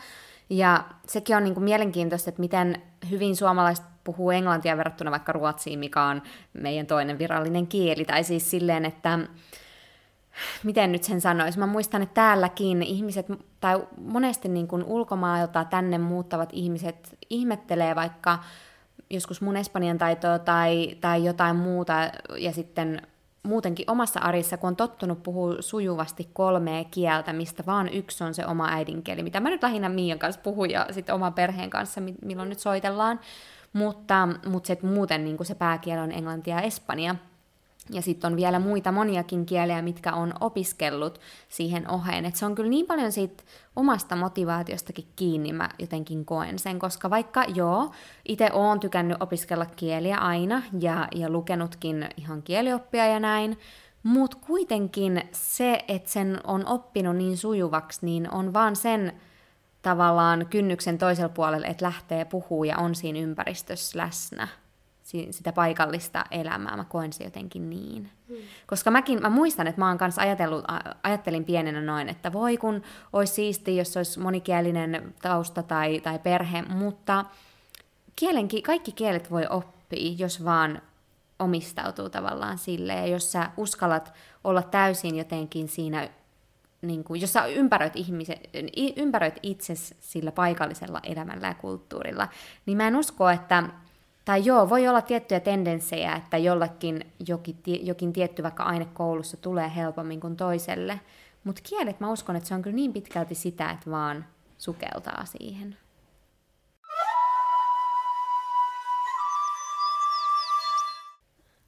Ja 0.50 0.84
sekin 1.06 1.36
on 1.36 1.44
niin 1.44 1.54
kuin 1.54 1.64
mielenkiintoista, 1.64 2.28
että 2.30 2.40
miten 2.40 2.82
hyvin 3.10 3.36
suomalaiset 3.36 3.84
puhuu 4.04 4.30
englantia 4.30 4.76
verrattuna 4.76 5.10
vaikka 5.10 5.32
ruotsiin, 5.32 5.78
mikä 5.78 6.02
on 6.02 6.22
meidän 6.52 6.86
toinen 6.86 7.18
virallinen 7.18 7.66
kieli. 7.66 8.04
Tai 8.04 8.24
siis 8.24 8.50
silleen, 8.50 8.84
että 8.84 9.18
miten 10.62 10.92
nyt 10.92 11.02
sen 11.02 11.20
sanoisi, 11.20 11.58
mä 11.58 11.66
muistan, 11.66 12.02
että 12.02 12.14
täälläkin 12.14 12.82
ihmiset, 12.82 13.26
tai 13.60 13.86
monesti 14.00 14.48
niin 14.48 14.68
kuin 14.68 14.84
ulkomailta 14.84 15.64
tänne 15.64 15.98
muuttavat 15.98 16.48
ihmiset 16.52 17.16
ihmettelee 17.30 17.94
vaikka 17.94 18.38
joskus 19.10 19.40
mun 19.40 19.56
espanjan 19.56 19.98
taitoa 19.98 20.38
tai, 20.38 20.96
tai 21.00 21.24
jotain 21.24 21.56
muuta, 21.56 21.94
ja 22.38 22.52
sitten 22.52 23.02
muutenkin 23.42 23.90
omassa 23.90 24.20
arissa, 24.20 24.56
kun 24.56 24.68
on 24.68 24.76
tottunut 24.76 25.22
puhua 25.22 25.54
sujuvasti 25.60 26.30
kolmea 26.32 26.84
kieltä, 26.84 27.32
mistä 27.32 27.62
vaan 27.66 27.88
yksi 27.88 28.24
on 28.24 28.34
se 28.34 28.46
oma 28.46 28.68
äidinkieli, 28.68 29.22
mitä 29.22 29.40
mä 29.40 29.50
nyt 29.50 29.62
lähinnä 29.62 29.88
Miian 29.88 30.18
kanssa 30.18 30.40
puhun 30.40 30.70
ja 30.70 30.86
sitten 30.90 31.14
oman 31.14 31.34
perheen 31.34 31.70
kanssa, 31.70 32.00
milloin 32.24 32.48
nyt 32.48 32.58
soitellaan, 32.58 33.20
mutta, 33.72 34.28
mutta 34.46 34.66
se, 34.66 34.72
että 34.72 34.86
muuten 34.86 35.24
niin 35.24 35.46
se 35.46 35.54
pääkieli 35.54 36.00
on 36.00 36.12
englantia 36.12 36.56
ja 36.56 36.62
espanja. 36.62 37.14
Ja 37.92 38.02
sitten 38.02 38.32
on 38.32 38.36
vielä 38.36 38.58
muita 38.58 38.92
moniakin 38.92 39.46
kieliä, 39.46 39.82
mitkä 39.82 40.12
on 40.12 40.32
opiskellut 40.40 41.20
siihen 41.48 41.90
oheen. 41.90 42.24
Et 42.24 42.36
se 42.36 42.46
on 42.46 42.54
kyllä 42.54 42.70
niin 42.70 42.86
paljon 42.86 43.12
siitä 43.12 43.42
omasta 43.76 44.16
motivaatiostakin 44.16 45.06
kiinni, 45.16 45.52
mä 45.52 45.68
jotenkin 45.78 46.24
koen 46.24 46.58
sen, 46.58 46.78
koska 46.78 47.10
vaikka 47.10 47.44
joo, 47.54 47.90
itse 48.28 48.50
oon 48.52 48.80
tykännyt 48.80 49.22
opiskella 49.22 49.66
kieliä 49.66 50.16
aina 50.16 50.62
ja, 50.80 51.08
ja 51.14 51.30
lukenutkin 51.30 52.08
ihan 52.16 52.42
kielioppia 52.42 53.06
ja 53.06 53.20
näin, 53.20 53.58
mutta 54.02 54.36
kuitenkin 54.46 55.22
se, 55.32 55.84
että 55.88 56.10
sen 56.10 56.40
on 56.44 56.66
oppinut 56.66 57.16
niin 57.16 57.36
sujuvaksi, 57.36 58.06
niin 58.06 58.30
on 58.30 58.52
vaan 58.52 58.76
sen 58.76 59.12
tavallaan 59.82 60.46
kynnyksen 60.50 60.98
toisella 60.98 61.28
puolella, 61.28 61.66
että 61.66 61.84
lähtee 61.84 62.24
puhuu 62.24 62.64
ja 62.64 62.78
on 62.78 62.94
siinä 62.94 63.18
ympäristössä 63.18 63.98
läsnä 63.98 64.48
sitä 65.30 65.52
paikallista 65.52 66.24
elämää. 66.30 66.76
Mä 66.76 66.84
koen 66.84 67.12
se 67.12 67.24
jotenkin 67.24 67.70
niin. 67.70 68.10
Hmm. 68.28 68.36
Koska 68.66 68.90
mäkin, 68.90 69.22
mä 69.22 69.30
muistan, 69.30 69.66
että 69.66 69.80
mä 69.80 69.88
oon 69.88 69.98
kanssa 69.98 70.22
ajatellut, 70.22 70.64
ajattelin 71.02 71.44
pienenä 71.44 71.80
noin, 71.80 72.08
että 72.08 72.32
voi 72.32 72.56
kun 72.56 72.82
olisi 73.12 73.32
siisti, 73.32 73.76
jos 73.76 73.96
olisi 73.96 74.20
monikielinen 74.20 75.14
tausta 75.22 75.62
tai, 75.62 76.00
tai 76.00 76.18
perhe, 76.18 76.62
mutta 76.62 77.24
kielenki, 78.16 78.62
kaikki 78.62 78.92
kielet 78.92 79.30
voi 79.30 79.46
oppia, 79.50 80.14
jos 80.18 80.44
vaan 80.44 80.82
omistautuu 81.38 82.10
tavallaan 82.10 82.58
sille, 82.58 82.92
ja 82.92 83.06
jos 83.06 83.32
sä 83.32 83.50
uskallat 83.56 84.14
olla 84.44 84.62
täysin 84.62 85.16
jotenkin 85.16 85.68
siinä, 85.68 86.08
niin 86.82 87.04
kuin, 87.04 87.20
jos 87.20 87.32
sä 87.32 87.46
ympäröit, 87.46 87.96
ihmisen, 87.96 88.38
ympäröit 88.96 89.38
itse 89.42 89.74
sillä 90.00 90.32
paikallisella 90.32 91.00
elämällä 91.02 91.46
ja 91.46 91.54
kulttuurilla, 91.54 92.28
niin 92.66 92.76
mä 92.76 92.88
en 92.88 92.96
usko, 92.96 93.30
että 93.30 93.62
tai 94.24 94.44
joo, 94.44 94.68
voi 94.68 94.88
olla 94.88 95.02
tiettyjä 95.02 95.40
tendenssejä, 95.40 96.16
että 96.16 96.38
jollakin 96.38 97.12
jokin, 97.28 97.56
jokin 97.82 98.12
tietty 98.12 98.42
vaikka 98.42 98.62
aine 98.62 98.84
koulussa 98.84 99.36
tulee 99.36 99.72
helpommin 99.76 100.20
kuin 100.20 100.36
toiselle, 100.36 101.00
mutta 101.44 101.62
kielet 101.64 102.00
mä 102.00 102.10
uskon, 102.10 102.36
että 102.36 102.48
se 102.48 102.54
on 102.54 102.62
kyllä 102.62 102.74
niin 102.74 102.92
pitkälti 102.92 103.34
sitä, 103.34 103.70
että 103.70 103.90
vaan 103.90 104.24
sukeltaa 104.58 105.24
siihen. 105.24 105.76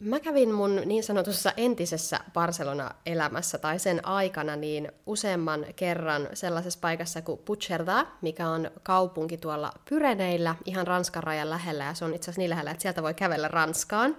Mä 0.05 0.21
kävin 0.21 0.55
mun 0.55 0.83
niin 0.85 1.03
sanotussa 1.03 1.53
entisessä 1.57 2.21
Barcelona-elämässä 2.33 3.59
tai 3.59 3.79
sen 3.79 4.07
aikana 4.07 4.57
niin 4.57 4.93
useamman 5.07 5.67
kerran 5.77 6.29
sellaisessa 6.35 6.79
paikassa 6.83 7.23
kuin 7.23 7.41
Puigcerdá, 7.45 8.07
mikä 8.23 8.49
on 8.49 8.71
kaupunki 8.83 9.37
tuolla 9.37 9.73
Pyreneillä, 9.89 10.55
ihan 10.65 10.87
Ranskan 10.87 11.23
rajan 11.23 11.51
lähellä, 11.51 11.85
ja 11.85 11.95
se 11.95 12.05
on 12.05 12.15
itse 12.15 12.25
asiassa 12.25 12.41
niin 12.41 12.51
lähellä, 12.51 12.71
että 12.71 12.83
sieltä 12.83 13.03
voi 13.03 13.15
kävellä 13.15 13.49
Ranskaan. 13.49 14.17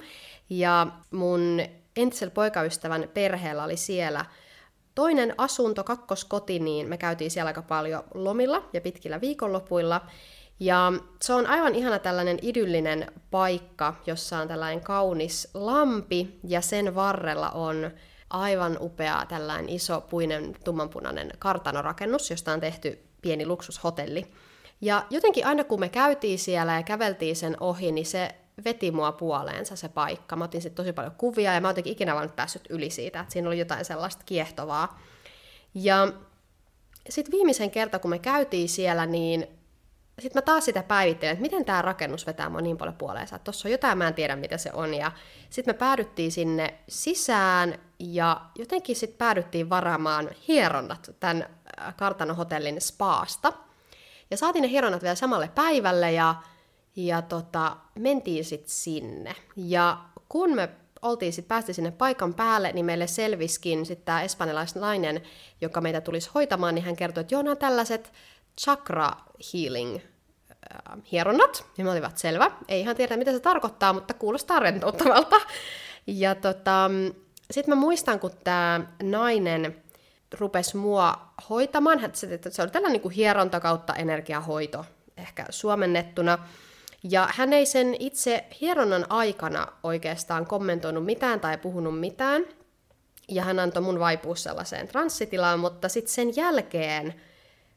Ja 0.49 0.87
mun 1.11 1.61
entisellä 1.95 2.31
poikaystävän 2.31 3.09
perheellä 3.13 3.63
oli 3.63 3.77
siellä 3.77 4.25
toinen 4.95 5.35
asunto, 5.37 5.83
kakkoskoti, 5.83 6.59
niin 6.59 6.89
me 6.89 6.97
käytiin 6.97 7.31
siellä 7.31 7.47
aika 7.47 7.61
paljon 7.61 8.03
lomilla 8.13 8.69
ja 8.73 8.81
pitkillä 8.81 9.21
viikonlopuilla. 9.21 10.01
Ja 10.59 10.93
se 11.21 11.33
on 11.33 11.47
aivan 11.47 11.75
ihana 11.75 11.99
tällainen 11.99 12.39
idyllinen 12.41 13.11
paikka, 13.31 13.95
jossa 14.05 14.37
on 14.37 14.47
tällainen 14.47 14.83
kaunis 14.83 15.49
lampi 15.53 16.39
ja 16.47 16.61
sen 16.61 16.95
varrella 16.95 17.49
on 17.49 17.91
aivan 18.29 18.77
upea 18.81 19.25
tällainen 19.29 19.69
iso 19.69 20.01
puinen 20.01 20.55
tummanpunainen 20.63 21.31
kartanorakennus, 21.39 22.29
josta 22.29 22.51
on 22.51 22.59
tehty 22.59 23.03
pieni 23.21 23.45
luksushotelli. 23.45 24.25
Ja 24.81 25.05
jotenkin 25.09 25.45
aina 25.45 25.63
kun 25.63 25.79
me 25.79 25.89
käytiin 25.89 26.39
siellä 26.39 26.73
ja 26.73 26.83
käveltiin 26.83 27.35
sen 27.35 27.57
ohi, 27.59 27.91
niin 27.91 28.05
se 28.05 28.35
veti 28.65 28.91
mua 28.91 29.11
puoleensa 29.11 29.75
se 29.75 29.89
paikka. 29.89 30.35
Mä 30.35 30.43
otin 30.43 30.61
sitten 30.61 30.85
tosi 30.85 30.93
paljon 30.93 31.15
kuvia 31.17 31.53
ja 31.53 31.61
mä 31.61 31.69
otin 31.69 31.87
ikinä 31.87 32.15
vaan 32.15 32.31
päässyt 32.35 32.67
yli 32.69 32.89
siitä, 32.89 33.19
että 33.19 33.33
siinä 33.33 33.47
oli 33.47 33.59
jotain 33.59 33.85
sellaista 33.85 34.23
kiehtovaa. 34.25 35.01
Ja 35.73 36.13
sitten 37.09 37.31
viimeisen 37.31 37.71
kerta, 37.71 37.99
kun 37.99 38.09
me 38.09 38.19
käytiin 38.19 38.69
siellä, 38.69 39.05
niin 39.05 39.47
sitten 40.21 40.39
mä 40.39 40.45
taas 40.45 40.65
sitä 40.65 40.83
päivittelen, 40.83 41.33
että 41.33 41.41
miten 41.41 41.65
tämä 41.65 41.81
rakennus 41.81 42.27
vetää 42.27 42.49
mua 42.49 42.61
niin 42.61 42.77
paljon 42.77 42.95
puoleensa, 42.95 43.35
että 43.35 43.43
tuossa 43.43 43.67
on 43.67 43.71
jotain, 43.71 43.97
mä 43.97 44.07
en 44.07 44.13
tiedä 44.13 44.35
mitä 44.35 44.57
se 44.57 44.69
on. 44.73 44.93
Ja 44.93 45.11
sitten 45.49 45.75
me 45.75 45.77
päädyttiin 45.77 46.31
sinne 46.31 46.73
sisään 46.89 47.79
ja 47.99 48.41
jotenkin 48.55 48.95
sitten 48.95 49.17
päädyttiin 49.17 49.69
varaamaan 49.69 50.29
hieronnat 50.47 51.11
tämän 51.19 51.45
äh, 51.81 51.95
kartanohotellin 51.95 52.81
spaasta. 52.81 53.53
Ja 54.31 54.37
saatiin 54.37 54.61
ne 54.61 54.69
hieronnat 54.69 55.03
vielä 55.03 55.15
samalle 55.15 55.49
päivälle 55.55 56.11
ja, 56.11 56.35
ja 56.95 57.21
tota, 57.21 57.77
mentiin 57.99 58.45
sitten 58.45 58.69
sinne. 58.69 59.35
Ja 59.55 59.97
kun 60.29 60.55
me 60.55 60.69
oltiin 61.01 61.33
sitten 61.33 61.47
päästy 61.47 61.73
sinne 61.73 61.91
paikan 61.91 62.33
päälle, 62.33 62.71
niin 62.71 62.85
meille 62.85 63.07
selviskin 63.07 63.85
sitten 63.85 64.05
tämä 64.05 64.21
espanjalaisnainen, 64.21 65.21
joka 65.61 65.81
meitä 65.81 66.01
tulisi 66.01 66.29
hoitamaan, 66.35 66.75
niin 66.75 66.85
hän 66.85 66.95
kertoi, 66.95 67.21
että 67.21 67.35
joo, 67.35 67.41
nämä 67.41 67.55
tällaiset 67.55 68.13
chakra 68.61 69.11
healing 69.53 69.95
äh, 69.95 70.97
hieronnat. 71.11 71.65
Ja 71.77 71.83
me 71.83 71.91
olivat 71.91 72.17
selvä. 72.17 72.51
Ei 72.67 72.81
ihan 72.81 72.95
tiedä, 72.95 73.17
mitä 73.17 73.31
se 73.31 73.39
tarkoittaa, 73.39 73.93
mutta 73.93 74.13
kuulostaa 74.13 74.59
rentouttavalta. 74.59 75.41
Ja 76.07 76.35
tota, 76.35 76.89
sitten 77.51 77.75
mä 77.75 77.81
muistan, 77.81 78.19
kun 78.19 78.31
tämä 78.43 78.81
nainen 79.03 79.83
rupesi 80.39 80.77
mua 80.77 81.33
hoitamaan. 81.49 81.99
Se 82.13 82.61
oli 82.61 82.71
tällainen 82.71 83.01
niin 83.01 83.11
hieronta 83.11 83.59
kautta 83.59 83.93
energiahoito, 83.95 84.85
ehkä 85.17 85.45
suomennettuna. 85.49 86.37
Ja 87.03 87.29
hän 87.31 87.53
ei 87.53 87.65
sen 87.65 87.95
itse 87.99 88.45
hieronnan 88.61 89.05
aikana 89.09 89.67
oikeastaan 89.83 90.45
kommentoinut 90.45 91.05
mitään 91.05 91.39
tai 91.39 91.57
puhunut 91.57 91.99
mitään. 91.99 92.45
Ja 93.29 93.43
hän 93.43 93.59
antoi 93.59 93.83
mun 93.83 93.99
vaipua 93.99 94.35
sellaiseen 94.35 94.87
transsitilaan, 94.87 95.59
mutta 95.59 95.89
sitten 95.89 96.13
sen 96.13 96.35
jälkeen 96.35 97.13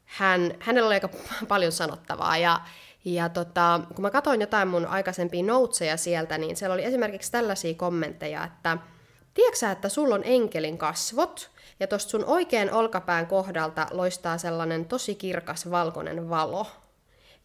hän, 0.06 0.54
hänellä 0.60 0.86
oli 0.86 0.94
aika 0.94 1.08
paljon 1.48 1.72
sanottavaa. 1.72 2.36
Ja, 2.36 2.60
ja 3.04 3.28
tota, 3.28 3.80
kun 3.94 4.02
mä 4.02 4.10
katsoin 4.10 4.40
jotain 4.40 4.68
mun 4.68 4.86
aikaisempia 4.86 5.42
noutseja 5.42 5.96
sieltä, 5.96 6.38
niin 6.38 6.56
siellä 6.56 6.74
oli 6.74 6.84
esimerkiksi 6.84 7.32
tällaisia 7.32 7.74
kommentteja, 7.74 8.44
että 8.44 8.78
tiedätkö 9.34 9.70
että 9.70 9.88
sulla 9.88 10.14
on 10.14 10.24
enkelin 10.24 10.78
kasvot, 10.78 11.50
ja 11.80 11.86
tuosta 11.86 12.10
sun 12.10 12.24
oikean 12.24 12.70
olkapään 12.70 13.26
kohdalta 13.26 13.86
loistaa 13.90 14.38
sellainen 14.38 14.84
tosi 14.84 15.14
kirkas 15.14 15.70
valkoinen 15.70 16.30
valo. 16.30 16.66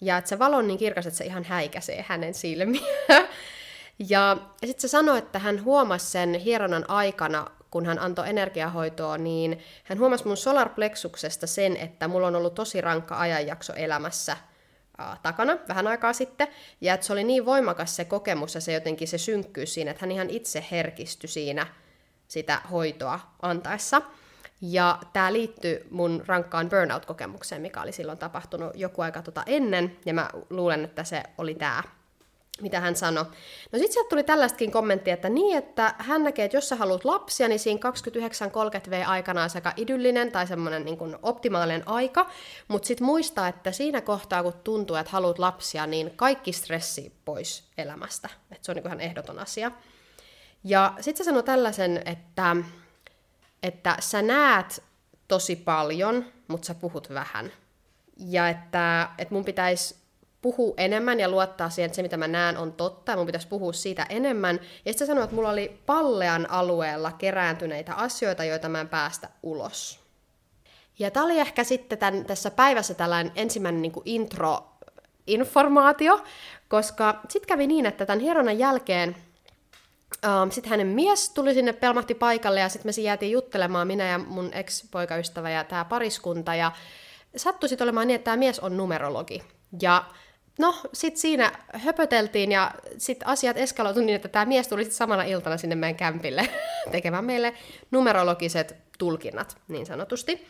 Ja 0.02 0.18
että 0.18 0.30
se 0.30 0.40
valo 0.40 0.58
on 0.58 0.68
niin 0.68 0.78
kirkas, 0.78 1.06
että 1.06 1.18
se 1.18 1.26
ihan 1.26 1.44
häikäisee 1.44 2.06
hänen 2.08 2.34
silmiä. 2.34 2.82
Ja 4.10 4.38
sitten 4.66 4.82
se 4.82 4.88
sanoi, 4.88 5.18
että 5.18 5.40
hän 5.40 5.64
huomasi 5.64 6.06
sen 6.06 6.34
hieronnan 6.34 6.90
aikana, 6.90 7.48
kun 7.72 7.86
hän 7.86 8.00
antoi 8.00 8.30
energiahoitoa, 8.30 9.18
niin 9.18 9.60
hän 9.84 10.00
huomasi 10.00 10.28
mun 10.28 10.38
solarplexuksesta 10.38 11.48
sen, 11.48 11.78
että 11.78 12.08
mulla 12.08 12.28
on 12.28 12.36
ollut 12.36 12.56
tosi 12.56 12.82
rankka 12.82 13.20
ajanjakso 13.20 13.74
elämässä 13.74 14.32
äh, 14.32 15.20
takana 15.22 15.58
vähän 15.68 15.88
aikaa 15.88 16.14
sitten, 16.14 16.48
ja 16.82 16.94
että 16.94 17.06
se 17.06 17.14
oli 17.14 17.24
niin 17.24 17.46
voimakas 17.46 17.96
se 17.96 18.06
kokemus 18.06 18.56
ja 18.56 18.62
se 18.62 18.74
jotenkin 18.74 19.08
se 19.08 19.18
synkkyys 19.18 19.74
siinä, 19.74 19.92
että 19.92 20.02
hän 20.06 20.12
ihan 20.12 20.30
itse 20.30 20.66
herkistyi 20.72 21.28
siinä 21.28 21.68
sitä 22.28 22.62
hoitoa 22.72 23.20
antaessa. 23.42 24.02
Ja 24.62 25.00
tämä 25.14 25.34
liittyy 25.34 25.88
mun 25.92 26.24
rankkaan 26.28 26.70
burnout-kokemukseen, 26.70 27.62
mikä 27.62 27.82
oli 27.82 27.92
silloin 27.92 28.18
tapahtunut 28.18 28.72
joku 28.76 29.02
aika 29.02 29.22
tota 29.22 29.44
ennen, 29.46 29.98
ja 30.06 30.14
mä 30.14 30.30
luulen, 30.50 30.84
että 30.84 31.04
se 31.04 31.24
oli 31.38 31.56
tämä 31.56 31.84
mitä 32.62 32.80
hän 32.80 32.96
sanoi. 32.96 33.26
No 33.72 33.80
sitten 33.80 33.94
sieltä 33.94 34.10
tuli 34.10 34.24
tällaistakin 34.24 34.72
kommenttia, 34.72 35.14
että 35.14 35.30
niin, 35.30 35.58
että 35.58 35.96
hän 35.98 36.24
näkee, 36.24 36.46
että 36.46 36.58
jos 36.58 36.70
sä 36.70 36.76
haluat 36.76 37.06
lapsia, 37.06 37.48
niin 37.48 37.60
siinä 37.60 37.80
29-30 38.88 38.90
V 38.90 39.04
aikana 39.08 39.44
on 39.44 39.50
sekä 39.50 39.74
idyllinen 39.78 40.32
tai 40.32 40.48
semmoinen 40.48 40.86
niin 40.86 40.98
kuin 40.98 41.18
optimaalinen 41.24 41.84
aika, 41.86 42.30
mutta 42.68 42.88
sitten 42.88 43.06
muistaa, 43.06 43.48
että 43.48 43.72
siinä 43.72 44.02
kohtaa, 44.02 44.44
kun 44.44 44.54
tuntuu, 44.64 44.96
että 44.96 45.12
haluat 45.12 45.40
lapsia, 45.40 45.88
niin 45.88 46.12
kaikki 46.16 46.54
stressi 46.54 47.14
pois 47.26 47.64
elämästä. 47.78 48.30
Että 48.52 48.66
se 48.66 48.72
on 48.72 48.76
niin 48.76 48.86
ihan 48.86 49.02
ehdoton 49.02 49.40
asia. 49.40 49.72
Ja 50.64 50.94
sitten 51.00 51.26
se 51.26 51.28
sanoi 51.28 51.44
tällaisen, 51.44 52.02
että, 52.06 52.56
että 53.64 53.98
sä 54.00 54.22
näet 54.22 54.84
tosi 55.28 55.56
paljon, 55.56 56.26
mutta 56.48 56.66
sä 56.66 56.76
puhut 56.76 57.10
vähän. 57.14 57.52
Ja 58.18 58.50
että, 58.50 59.10
että 59.18 59.34
mun 59.34 59.46
pitäisi 59.46 60.01
puhua 60.42 60.74
enemmän 60.78 61.20
ja 61.20 61.30
luottaa 61.30 61.70
siihen, 61.70 61.86
että 61.86 61.96
se 61.96 62.02
mitä 62.02 62.18
mä 62.18 62.28
näen 62.28 62.58
on 62.58 62.74
totta, 62.74 63.12
ja 63.12 63.16
mun 63.16 63.26
pitäisi 63.26 63.48
puhua 63.48 63.74
siitä 63.74 64.06
enemmän. 64.10 64.60
Ja 64.86 64.94
sitten 64.94 65.08
sanoa, 65.08 65.24
että 65.24 65.36
mulla 65.36 65.50
oli 65.50 65.82
pallean 65.86 66.50
alueella 66.50 67.12
kerääntyneitä 67.12 67.94
asioita, 67.94 68.44
joita 68.44 68.70
mä 68.70 68.82
en 68.82 68.90
päästä 68.90 69.30
ulos. 69.44 70.00
Ja 71.00 71.12
tämä 71.12 71.26
oli 71.26 71.40
ehkä 71.40 71.64
sitten 71.64 71.98
tämän, 71.98 72.26
tässä 72.26 72.52
päivässä 72.52 72.94
tällainen 72.94 73.32
ensimmäinen 73.36 73.82
niin 73.82 73.94
intro-informaatio, 74.06 76.24
koska 76.68 77.22
sitten 77.30 77.48
kävi 77.48 77.68
niin, 77.68 77.86
että 77.86 78.06
tämän 78.06 78.20
hieronnan 78.20 78.60
jälkeen 78.60 79.16
Um, 80.44 80.52
sitten 80.52 80.70
hänen 80.70 80.88
mies 80.88 81.30
tuli 81.30 81.54
sinne, 81.54 81.74
pelmahti 81.74 82.16
paikalle 82.16 82.60
ja 82.60 82.70
sitten 82.70 82.94
me 82.98 83.04
jäätiin 83.04 83.32
juttelemaan, 83.32 83.88
minä 83.88 84.08
ja 84.08 84.18
mun 84.18 84.50
ex-poikaystävä 84.54 85.50
ja 85.50 85.64
tämä 85.64 85.86
pariskunta. 85.86 86.56
Ja 86.56 86.72
sattui 87.36 87.70
sitten 87.70 87.86
olemaan 87.86 88.08
niin, 88.08 88.16
että 88.16 88.26
tämä 88.26 88.38
mies 88.38 88.60
on 88.60 88.78
numerologi. 88.78 89.44
Ja 89.82 90.06
no, 90.60 90.76
sitten 90.94 91.22
siinä 91.22 91.52
höpöteltiin 91.74 92.52
ja 92.52 92.72
sitten 92.98 93.28
asiat 93.28 93.58
eskaloitui 93.58 94.06
niin, 94.06 94.16
että 94.16 94.28
tämä 94.28 94.46
mies 94.46 94.68
tuli 94.68 94.84
sitten 94.84 94.98
samana 94.98 95.24
iltana 95.24 95.58
sinne 95.58 95.76
meidän 95.76 95.96
kämpille 95.96 96.50
tekemään 96.92 97.26
meille 97.26 97.54
numerologiset 97.92 98.76
tulkinnat, 98.98 99.58
niin 99.68 99.86
sanotusti. 99.86 100.48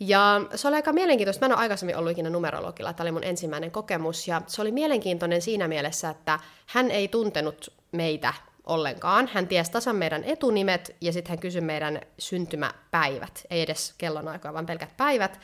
Ja 0.00 0.40
se 0.54 0.68
oli 0.68 0.76
aika 0.76 0.92
mielenkiintoista. 0.92 1.40
Mä 1.40 1.46
en 1.46 1.52
ole 1.52 1.60
aikaisemmin 1.60 1.96
ollut 1.96 2.12
ikinä 2.12 2.30
numerologilla. 2.30 2.92
Tämä 2.92 3.04
oli 3.04 3.12
mun 3.12 3.24
ensimmäinen 3.24 3.70
kokemus. 3.70 4.28
Ja 4.28 4.42
se 4.46 4.62
oli 4.62 4.72
mielenkiintoinen 4.72 5.42
siinä 5.42 5.68
mielessä, 5.68 6.10
että 6.10 6.38
hän 6.66 6.90
ei 6.90 7.08
tuntenut 7.08 7.72
meitä 7.92 8.34
ollenkaan. 8.66 9.30
Hän 9.32 9.48
tiesi 9.48 9.70
tasan 9.70 9.96
meidän 9.96 10.24
etunimet 10.24 10.96
ja 11.00 11.12
sitten 11.12 11.30
hän 11.30 11.38
kysyi 11.38 11.60
meidän 11.60 12.00
syntymäpäivät. 12.18 13.46
Ei 13.50 13.62
edes 13.62 13.94
kellonaikoja, 13.98 14.54
vaan 14.54 14.66
pelkät 14.66 14.96
päivät. 14.96 15.40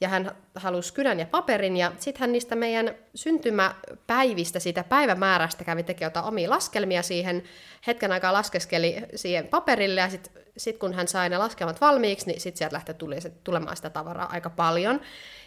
Ja 0.00 0.08
hän 0.08 0.32
halusi 0.54 0.94
kynän 0.94 1.18
ja 1.18 1.26
paperin, 1.26 1.76
ja 1.76 1.92
sitten 1.98 2.20
hän 2.20 2.32
niistä 2.32 2.56
meidän 2.56 2.94
syntymäpäivistä, 3.14 4.58
siitä 4.58 4.84
päivämäärästä 4.84 5.64
kävi 5.64 5.82
tekemään 5.82 6.24
omia 6.24 6.50
laskelmia 6.50 7.02
siihen, 7.02 7.42
hetken 7.86 8.12
aikaa 8.12 8.32
laskeskeli 8.32 8.96
siihen 9.14 9.48
paperille, 9.48 10.00
ja 10.00 10.08
sitten 10.08 10.42
sit 10.56 10.78
kun 10.78 10.94
hän 10.94 11.08
sai 11.08 11.28
ne 11.28 11.38
laskelmat 11.38 11.80
valmiiksi, 11.80 12.26
niin 12.26 12.40
sitten 12.40 12.58
sieltä 12.58 12.74
lähti 12.74 12.94
tuli, 12.94 13.16
tulemaan 13.44 13.76
sitä 13.76 13.90
tavaraa 13.90 14.32
aika 14.32 14.50
paljon. 14.50 15.00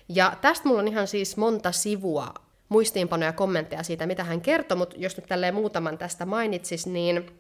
Ja 0.10 0.34
tästä 0.42 0.68
mulla 0.68 0.80
on 0.80 0.88
ihan 0.88 1.08
siis 1.08 1.38
monta 1.38 1.72
sivua 1.72 2.34
muistiinpanoja 2.70 3.30
ja 3.30 3.34
kommentteja 3.34 3.84
siitä, 3.84 4.06
mitä 4.06 4.24
hän 4.24 4.42
kertoi, 4.42 4.78
mutta 4.78 4.96
jos 5.00 5.18
nyt 5.18 5.26
tälleen 5.26 5.56
muutaman 5.56 5.98
tästä 5.98 6.26
mainitsis, 6.26 6.88
niin 6.88 7.32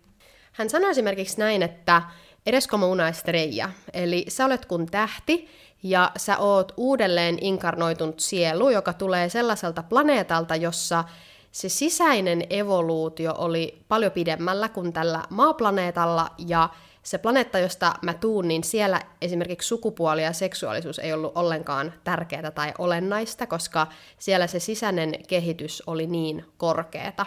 hän 0.51 0.69
sanoi 0.69 0.91
esimerkiksi 0.91 1.39
näin, 1.39 1.63
että 1.63 2.01
edes 2.45 2.67
como 2.67 2.87
una 2.87 3.07
estrella, 3.07 3.69
eli 3.93 4.25
sä 4.27 4.45
olet 4.45 4.65
kun 4.65 4.85
tähti, 4.85 5.47
ja 5.83 6.11
sä 6.17 6.37
oot 6.37 6.71
uudelleen 6.77 7.37
inkarnoitunut 7.41 8.19
sielu, 8.19 8.69
joka 8.69 8.93
tulee 8.93 9.29
sellaiselta 9.29 9.83
planeetalta, 9.83 10.55
jossa 10.55 11.03
se 11.51 11.69
sisäinen 11.69 12.43
evoluutio 12.49 13.33
oli 13.37 13.81
paljon 13.87 14.11
pidemmällä 14.11 14.69
kuin 14.69 14.93
tällä 14.93 15.23
maaplaneetalla, 15.29 16.27
ja 16.47 16.69
se 17.03 17.17
planeetta, 17.17 17.59
josta 17.59 17.93
mä 18.01 18.13
tuun, 18.13 18.47
niin 18.47 18.63
siellä 18.63 19.01
esimerkiksi 19.21 19.67
sukupuoli 19.67 20.23
ja 20.23 20.33
seksuaalisuus 20.33 20.99
ei 20.99 21.13
ollut 21.13 21.37
ollenkaan 21.37 21.93
tärkeää 22.03 22.51
tai 22.51 22.73
olennaista, 22.77 23.47
koska 23.47 23.87
siellä 24.19 24.47
se 24.47 24.59
sisäinen 24.59 25.15
kehitys 25.27 25.83
oli 25.87 26.07
niin 26.07 26.45
korkeata. 26.57 27.25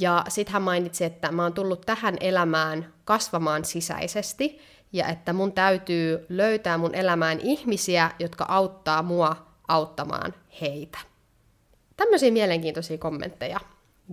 Ja 0.00 0.24
sitten 0.28 0.52
hän 0.52 0.62
mainitsi, 0.62 1.04
että 1.04 1.32
mä 1.32 1.42
oon 1.42 1.52
tullut 1.52 1.80
tähän 1.80 2.16
elämään 2.20 2.92
kasvamaan 3.04 3.64
sisäisesti, 3.64 4.60
ja 4.92 5.08
että 5.08 5.32
mun 5.32 5.52
täytyy 5.52 6.26
löytää 6.28 6.78
mun 6.78 6.94
elämään 6.94 7.40
ihmisiä, 7.40 8.10
jotka 8.18 8.44
auttaa 8.48 9.02
mua 9.02 9.36
auttamaan 9.68 10.34
heitä. 10.60 10.98
Tämmöisiä 11.96 12.30
mielenkiintoisia 12.30 12.98
kommentteja. 12.98 13.60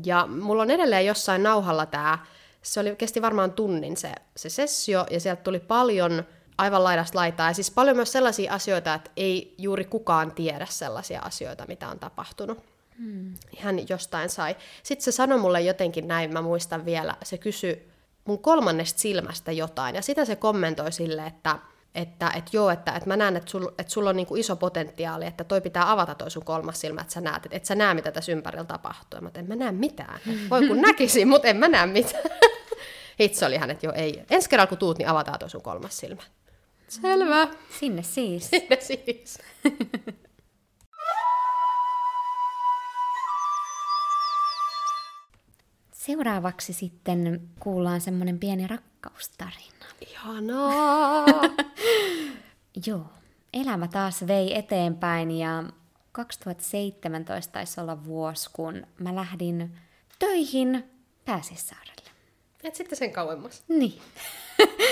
Ja 0.05 0.27
mulla 0.27 0.61
on 0.61 0.71
edelleen 0.71 1.05
jossain 1.05 1.43
nauhalla 1.43 1.85
tämä, 1.85 2.17
se 2.61 2.79
oli, 2.79 2.95
kesti 2.95 3.21
varmaan 3.21 3.51
tunnin 3.51 3.97
se, 3.97 4.11
se 4.35 4.49
sessio, 4.49 5.05
ja 5.11 5.19
sieltä 5.19 5.43
tuli 5.43 5.59
paljon 5.59 6.23
aivan 6.57 6.83
laidasta 6.83 7.17
laitaa, 7.17 7.47
ja 7.47 7.53
siis 7.53 7.71
paljon 7.71 7.95
myös 7.95 8.11
sellaisia 8.11 8.53
asioita, 8.53 8.93
että 8.93 9.11
ei 9.17 9.55
juuri 9.57 9.85
kukaan 9.85 10.31
tiedä 10.31 10.65
sellaisia 10.69 11.21
asioita, 11.21 11.65
mitä 11.67 11.87
on 11.89 11.99
tapahtunut. 11.99 12.63
Hmm. 13.03 13.33
Hän 13.57 13.89
jostain 13.89 14.29
sai. 14.29 14.55
Sitten 14.83 15.03
se 15.03 15.12
sanoi 15.12 15.39
mulle 15.39 15.62
jotenkin 15.62 16.07
näin, 16.07 16.33
mä 16.33 16.41
muistan 16.41 16.85
vielä, 16.85 17.15
se 17.23 17.38
kysyi 17.38 17.89
mun 18.25 18.39
kolmannesta 18.39 18.99
silmästä 18.99 19.51
jotain, 19.51 19.95
ja 19.95 20.01
sitä 20.01 20.25
se 20.25 20.35
kommentoi 20.35 20.91
sille, 20.91 21.25
että 21.25 21.59
että 21.95 22.31
et 22.35 22.53
joo, 22.53 22.69
että 22.69 22.91
et 22.91 23.05
mä 23.05 23.17
näen, 23.17 23.38
että 23.38 23.51
sul, 23.51 23.67
et 23.77 23.89
sulla 23.89 24.09
on 24.09 24.15
niinku 24.15 24.35
iso 24.35 24.55
potentiaali, 24.55 25.25
että 25.25 25.43
toi 25.43 25.62
pitää 25.62 25.91
avata 25.91 26.15
toi 26.15 26.31
sun 26.31 26.45
kolmas 26.45 26.81
silmä, 26.81 27.01
että 27.01 27.13
sä 27.13 27.21
näet, 27.21 27.45
että 27.45 27.57
et 27.57 27.65
sä 27.65 27.75
näe, 27.75 27.93
mitä 27.93 28.12
tässä 28.12 28.31
ympärillä 28.31 28.65
tapahtuu. 28.65 29.21
Mä 29.21 29.31
en 29.35 29.47
mä 29.47 29.55
näe 29.55 29.71
mitään. 29.71 30.19
Voi 30.49 30.67
kun 30.67 30.81
näkisin, 30.81 31.27
mutta 31.27 31.47
en 31.47 31.57
mä 31.57 31.67
näe 31.67 31.85
mitään. 31.85 32.23
Hitsi 33.19 33.45
oli 33.45 33.57
hänet 33.57 33.83
jo 33.83 33.91
ei. 33.91 34.23
Ensi 34.29 34.49
kerralla 34.49 34.69
kun 34.69 34.77
tuut, 34.77 34.97
niin 34.97 35.07
avataan 35.07 35.39
toi 35.39 35.49
sun 35.49 35.62
kolmas 35.62 35.97
silmä. 35.97 36.21
Selvä. 36.88 37.47
Sinne 37.79 38.03
siis. 38.03 38.49
Sinne 38.49 38.77
siis. 38.81 39.39
Seuraavaksi 46.09 46.73
sitten 46.73 47.41
kuullaan 47.59 48.01
semmoinen 48.01 48.39
pieni 48.39 48.67
rakkaustarina. 48.67 49.85
Ihanaa! 50.09 51.25
Joo. 52.85 53.05
Elämä 53.53 53.87
taas 53.87 54.27
vei 54.27 54.57
eteenpäin 54.57 55.31
ja 55.31 55.63
2017 56.11 57.53
taisi 57.53 57.81
olla 57.81 58.05
vuosi, 58.05 58.49
kun 58.53 58.87
mä 58.99 59.15
lähdin 59.15 59.77
töihin 60.19 60.83
Pääsissaarelle. 61.25 62.11
Et 62.63 62.75
sitten 62.75 62.97
sen 62.97 63.11
kauemmas. 63.11 63.63
Niin. 63.67 64.01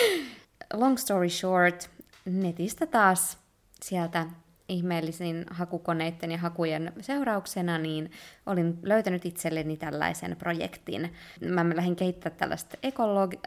Long 0.73 0.97
story 0.97 1.29
short, 1.29 1.89
netistä 2.25 2.85
taas 2.85 3.37
sieltä 3.83 4.25
ihmeellisin 4.69 5.45
hakukoneiden 5.49 6.31
ja 6.31 6.37
hakujen 6.37 6.93
seurauksena, 7.01 7.77
niin 7.77 8.11
olin 8.45 8.79
löytänyt 8.83 9.25
itselleni 9.25 9.77
tällaisen 9.77 10.35
projektin. 10.39 11.13
Mä 11.49 11.75
lähdin 11.75 11.95
kehittämään 11.95 12.37
tällaista 12.37 12.77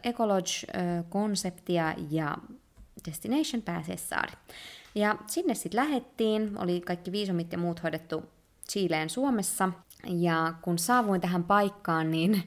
Ecolodge-konseptia 0.05 1.95
ja 2.11 2.37
Destination 3.07 3.63
Pääsessaari. 3.63 4.33
Ja 4.95 5.17
sinne 5.27 5.55
sitten 5.55 5.85
lähettiin, 5.85 6.59
oli 6.59 6.81
kaikki 6.81 7.13
viisumit 7.13 7.53
ja 7.53 7.59
muut 7.59 7.83
hoidettu 7.83 8.25
Chileen 8.71 9.11
Suomessa, 9.11 9.69
ja 10.07 10.55
kun 10.63 10.79
saavuin 10.79 11.21
tähän 11.21 11.45
paikkaan, 11.45 12.11
niin 12.11 12.43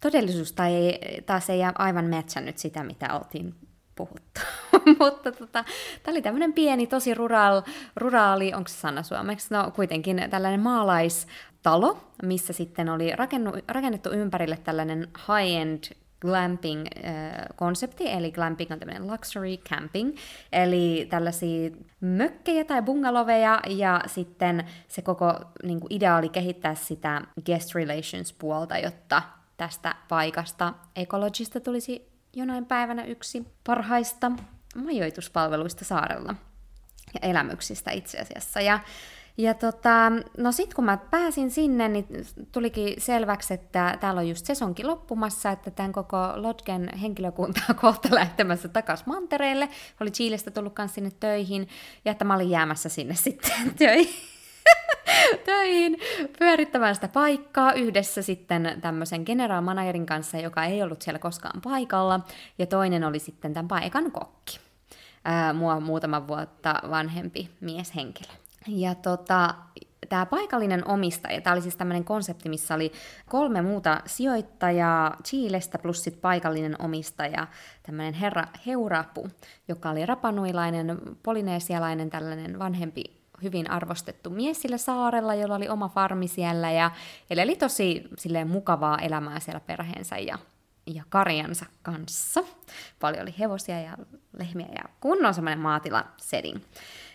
todellisuus 0.00 0.52
tai 0.52 0.98
taas 1.26 1.50
ei 1.50 1.60
aivan 1.74 2.10
matchannut 2.10 2.58
sitä, 2.58 2.84
mitä 2.84 3.14
oltiin 3.14 3.54
puhuttu. 3.94 4.40
Mutta 5.00 5.32
tota, 5.32 5.64
tämä 6.02 6.12
oli 6.12 6.22
tämmöinen 6.22 6.52
pieni, 6.52 6.86
tosi 6.86 7.14
rural, 7.14 7.62
ruraali, 7.96 8.54
onko 8.54 8.68
se 8.68 8.76
sana 8.76 9.02
suomeksi? 9.02 9.54
No 9.54 9.70
kuitenkin 9.70 10.26
tällainen 10.30 10.60
maalaistalo, 10.60 11.98
missä 12.22 12.52
sitten 12.52 12.88
oli 12.88 13.16
rakennu, 13.16 13.52
rakennettu 13.68 14.10
ympärille 14.10 14.56
tällainen 14.56 15.08
high-end 15.28 15.96
glamping-konsepti, 16.20 18.08
eli 18.08 18.32
glamping 18.32 18.72
on 18.72 18.78
tämmöinen 18.78 19.06
luxury 19.06 19.56
camping, 19.56 20.16
eli 20.52 21.06
tällaisia 21.10 21.70
mökkejä 22.00 22.64
tai 22.64 22.82
bungaloveja, 22.82 23.60
ja 23.68 24.00
sitten 24.06 24.64
se 24.88 25.02
koko 25.02 25.34
niin 25.62 25.80
kuin 25.80 25.92
ideaali 25.92 26.28
kehittää 26.28 26.74
sitä 26.74 27.22
guest 27.46 27.74
relations 27.74 28.32
puolta, 28.32 28.78
jotta 28.78 29.22
tästä 29.56 29.94
paikasta 30.08 30.74
ekologista 30.96 31.60
tulisi 31.60 32.09
jonain 32.36 32.66
päivänä 32.66 33.04
yksi 33.04 33.46
parhaista 33.66 34.32
majoituspalveluista 34.76 35.84
saarella 35.84 36.34
ja 37.14 37.28
elämyksistä 37.30 37.90
itse 37.90 38.18
asiassa. 38.18 38.60
Ja, 38.60 38.80
ja 39.38 39.54
tota, 39.54 40.12
no 40.38 40.52
sitten 40.52 40.76
kun 40.76 40.84
mä 40.84 40.96
pääsin 40.96 41.50
sinne, 41.50 41.88
niin 41.88 42.06
tulikin 42.52 43.00
selväksi, 43.00 43.54
että 43.54 43.96
täällä 44.00 44.18
on 44.18 44.28
just 44.28 44.46
sesonkin 44.46 44.86
loppumassa, 44.86 45.50
että 45.50 45.70
tämän 45.70 45.92
koko 45.92 46.16
Lodgen 46.34 46.98
henkilökunta 46.98 47.60
on 47.68 47.76
kohta 47.76 48.08
lähtemässä 48.14 48.68
takaisin 48.68 49.08
mantereelle. 49.08 49.68
Oli 50.00 50.10
Chiilestä 50.10 50.50
tullut 50.50 50.74
kanssa 50.74 50.94
sinne 50.94 51.10
töihin, 51.20 51.68
ja 52.04 52.12
että 52.12 52.24
mä 52.24 52.34
olin 52.34 52.50
jäämässä 52.50 52.88
sinne 52.88 53.14
sitten 53.14 53.74
töihin. 53.78 54.29
töihin 55.44 55.96
pyörittämään 56.38 56.94
sitä 56.94 57.08
paikkaa 57.08 57.72
yhdessä 57.72 58.22
sitten 58.22 58.78
tämmöisen 58.80 59.22
general 59.26 59.60
managerin 59.60 60.06
kanssa, 60.06 60.38
joka 60.38 60.64
ei 60.64 60.82
ollut 60.82 61.02
siellä 61.02 61.18
koskaan 61.18 61.60
paikalla, 61.60 62.20
ja 62.58 62.66
toinen 62.66 63.04
oli 63.04 63.18
sitten 63.18 63.54
tämän 63.54 63.68
paikan 63.68 64.12
kokki. 64.12 64.60
Ää, 65.24 65.52
mua 65.52 65.80
muutama 65.80 66.26
vuotta 66.26 66.74
vanhempi 66.90 67.50
mieshenkilö. 67.60 68.32
Ja 68.68 68.94
tota, 68.94 69.54
tämä 70.08 70.26
paikallinen 70.26 70.88
omistaja, 70.88 71.40
tämä 71.40 71.54
oli 71.54 71.62
siis 71.62 71.76
tämmöinen 71.76 72.04
konsepti, 72.04 72.48
missä 72.48 72.74
oli 72.74 72.92
kolme 73.28 73.62
muuta 73.62 74.00
sijoittajaa 74.06 75.16
Chiilestä 75.24 75.78
plus 75.78 76.04
sit 76.04 76.20
paikallinen 76.20 76.82
omistaja, 76.82 77.46
tämmöinen 77.82 78.14
herra 78.14 78.44
Heurapu, 78.66 79.28
joka 79.68 79.90
oli 79.90 80.06
rapanuilainen, 80.06 80.98
polyneesialainen 81.22 82.10
tällainen 82.10 82.58
vanhempi 82.58 83.19
hyvin 83.42 83.70
arvostettu 83.70 84.30
mies 84.30 84.62
sillä 84.62 84.78
saarella, 84.78 85.34
jolla 85.34 85.54
oli 85.54 85.68
oma 85.68 85.88
farmi 85.88 86.28
siellä 86.28 86.70
ja 86.70 86.90
eli 87.30 87.56
tosi 87.56 88.04
silleen 88.18 88.48
mukavaa 88.48 88.98
elämää 88.98 89.40
siellä 89.40 89.60
perheensä 89.60 90.18
ja, 90.18 90.38
ja 90.86 91.02
karjansa 91.08 91.66
kanssa. 91.82 92.44
Paljon 93.00 93.22
oli 93.22 93.34
hevosia 93.38 93.80
ja 93.80 93.96
lehmiä 94.38 94.68
ja 94.74 94.84
kunnon 95.00 95.34
semmoinen 95.34 95.58
maatila 95.58 96.04
setting. 96.16 96.58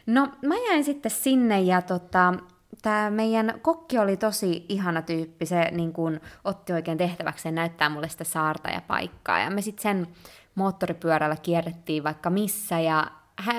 No 0.05 0.27
mä 0.41 0.55
jäin 0.69 0.83
sitten 0.83 1.11
sinne 1.11 1.61
ja 1.61 1.81
tota, 1.81 2.33
tämä 2.81 3.09
meidän 3.09 3.59
kokki 3.61 3.97
oli 3.97 4.17
tosi 4.17 4.65
ihana 4.69 5.01
tyyppi, 5.01 5.45
se 5.45 5.71
niin 5.71 5.93
kun, 5.93 6.19
otti 6.43 6.73
oikein 6.73 6.97
tehtäväkseen 6.97 7.55
näyttää 7.55 7.89
mulle 7.89 8.09
sitä 8.09 8.23
saarta 8.23 8.69
ja 8.69 8.81
paikkaa 8.81 9.39
ja 9.39 9.49
me 9.49 9.61
sitten 9.61 9.81
sen 9.81 10.07
moottoripyörällä 10.55 11.35
kierrettiin 11.35 12.03
vaikka 12.03 12.29
missä 12.29 12.79
ja 12.79 13.11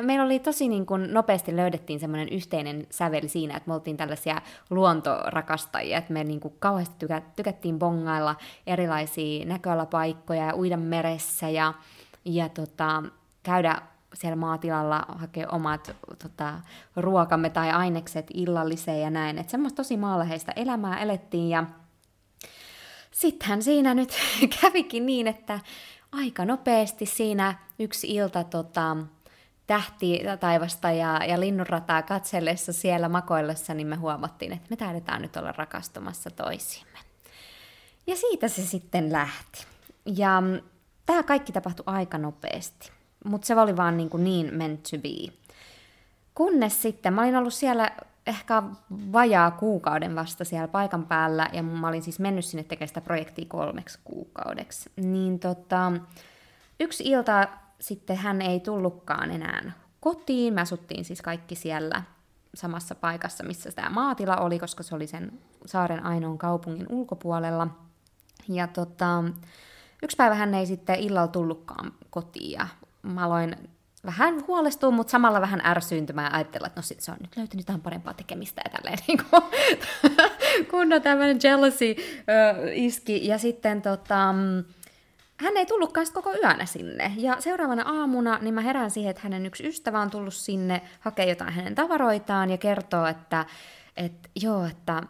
meillä 0.03 0.25
oli 0.25 0.39
tosi 0.39 0.69
niin 0.69 0.87
kuin 0.87 1.15
nopeasti 1.15 1.57
löydettiin 1.57 2.01
semmoinen 2.01 2.29
yhteinen 2.29 2.87
sävel 2.91 3.29
siinä, 3.29 3.57
että 3.57 3.69
me 3.69 3.75
oltiin 3.75 3.97
tällaisia 3.97 4.43
luontorakastajia, 4.71 5.99
että 5.99 6.13
me 6.13 6.25
niin 6.25 6.41
kuin 6.41 6.55
kauheasti 6.59 6.95
tykä, 6.99 7.23
tykättiin 7.37 7.79
bongailla 7.79 8.37
erilaisia 8.67 9.45
näköalapaikkoja 9.45 10.47
ja 10.47 10.57
uida 10.57 10.77
meressä 10.77 11.49
ja, 11.49 11.75
ja 12.25 12.49
tota, 12.49 13.03
käydä 13.43 13.83
siellä 14.15 14.37
maatilalla 14.37 15.05
hakea 15.09 15.49
omat 15.49 15.97
tota, 16.23 16.55
ruokamme 16.97 17.51
tai 17.51 17.71
ainekset 17.71 18.27
illalliseen 18.35 19.01
ja 19.01 19.11
näin. 19.11 19.39
Että 19.39 19.51
semmoista 19.51 19.77
tosi 19.77 19.97
maalaheista 19.97 20.53
elämää 20.53 21.03
elettiin 21.03 21.49
ja 21.49 21.65
sittenhän 23.11 23.63
siinä 23.63 23.95
nyt 23.95 24.13
kävikin 24.61 25.07
niin, 25.07 25.27
että 25.27 25.61
aika 26.13 26.45
nopeasti 26.45 27.07
siinä 27.07 27.55
yksi 27.79 28.15
ilta 28.15 28.45
tota, 28.45 28.97
tähti 29.67 30.23
taivasta 30.41 30.91
ja, 30.91 31.25
ja 31.25 31.41
linnunrataa 31.41 32.03
katsellessa 32.03 32.73
siellä 32.73 33.09
makoillessa, 33.09 33.75
niin 33.75 33.87
me 33.87 33.97
huomattiin, 33.97 34.53
että 34.53 34.67
me 34.71 34.77
taidetaan 34.77 35.23
nyt 35.23 35.37
olla 35.37 35.53
rakastumassa 35.53 36.31
toisiimme. 36.31 36.99
Ja 38.07 38.17
siitä 38.17 38.49
se 38.49 38.63
sitten 38.63 39.13
lähti. 39.13 39.67
Ja 40.07 40.43
tämä 41.07 41.23
kaikki 41.23 41.53
tapahtui 41.53 41.85
aika 41.87 42.19
nopeasti, 42.19 42.91
mutta 43.25 43.47
se 43.47 43.55
oli 43.55 43.77
vaan 43.77 43.97
niin, 43.97 44.11
kuin 44.11 44.25
niin 44.25 44.55
meant 44.55 44.83
to 44.83 44.99
be. 44.99 45.33
Kunnes 46.35 46.83
sitten, 46.83 47.13
mä 47.13 47.23
olin 47.23 47.37
ollut 47.37 47.55
siellä 47.55 47.91
ehkä 48.27 48.63
vajaa 49.13 49.51
kuukauden 49.51 50.15
vasta 50.15 50.45
siellä 50.45 50.69
paikan 50.69 51.07
päällä, 51.07 51.49
ja 51.53 51.63
mä 51.63 51.89
olin 51.89 52.03
siis 52.03 52.19
mennyt 52.19 52.45
sinne 52.45 52.65
tekemään 52.65 52.89
sitä 52.89 53.01
projektia 53.01 53.45
kolmeksi 53.49 53.99
kuukaudeksi. 54.05 54.91
Niin 54.97 55.39
tota, 55.39 55.93
yksi 56.81 57.05
ilta 57.07 57.49
sitten 57.81 58.17
hän 58.17 58.43
ei 58.43 58.61
tullutkaan 58.61 59.31
enää 59.31 59.73
kotiin. 60.01 60.55
Me 60.55 60.61
asuttiin 60.61 61.05
siis 61.05 61.23
kaikki 61.23 61.55
siellä 61.55 62.03
samassa 62.55 62.95
paikassa, 62.95 63.45
missä 63.45 63.73
tämä 63.73 63.91
maatila 63.91 64.37
oli, 64.37 64.59
koska 64.59 64.83
se 64.83 64.95
oli 64.95 65.07
sen 65.07 65.33
saaren 65.67 66.05
ainoan 66.05 66.39
kaupungin 66.39 66.87
ulkopuolella. 66.89 67.69
Ja 68.49 68.67
tota, 68.67 69.25
yksi 70.03 70.17
päivä 70.17 70.35
hän 70.35 70.55
ei 70.55 70.67
sitten 70.67 71.01
illalla 71.01 71.29
tullutkaan 71.29 71.93
kotiin 72.11 72.51
ja 72.51 72.69
mä 73.03 73.25
aloin 73.25 73.57
vähän 74.07 74.47
huolestua, 74.47 74.91
mutta 74.91 75.11
samalla 75.11 75.41
vähän 75.41 75.61
ärsyyntymään 75.65 76.33
ja 76.33 76.37
ajatella, 76.37 76.67
että 76.67 76.79
no 76.79 76.83
sit 76.83 77.01
se 77.01 77.11
on 77.11 77.17
nyt 77.21 77.37
löytynyt 77.37 77.63
jotain 77.63 77.81
parempaa 77.81 78.15
tekemistä 78.15 78.63
ja 78.65 78.71
tälleen 78.71 78.99
niin 79.09 79.19
kunnon 80.71 81.03
tämmöinen 81.03 81.39
jealousy 81.43 81.95
ö, 81.95 82.73
iski. 82.73 83.27
Ja 83.27 83.39
sitten 83.39 83.83
tota, 83.83 84.35
hän 85.37 85.57
ei 85.57 85.67
tullutkaan 85.67 86.07
koko 86.13 86.35
yönä 86.35 86.67
sinne. 86.67 87.13
Ja 87.17 87.41
seuraavana 87.41 87.83
aamuna 87.83 88.39
niin 88.43 88.55
mä 88.55 88.61
herään 88.61 88.91
siihen, 88.91 89.11
että 89.11 89.23
hänen 89.23 89.47
yksi 89.47 89.69
ystävä 89.69 90.01
on 90.01 90.11
tullut 90.11 90.35
sinne, 90.35 90.83
hakee 91.01 91.29
jotain 91.29 91.53
hänen 91.53 91.75
tavaroitaan 91.75 92.51
ja 92.51 92.59
kertoo, 92.59 93.07
että, 93.07 93.47
että 93.97 94.29
joo, 94.43 94.65
että 94.65 95.03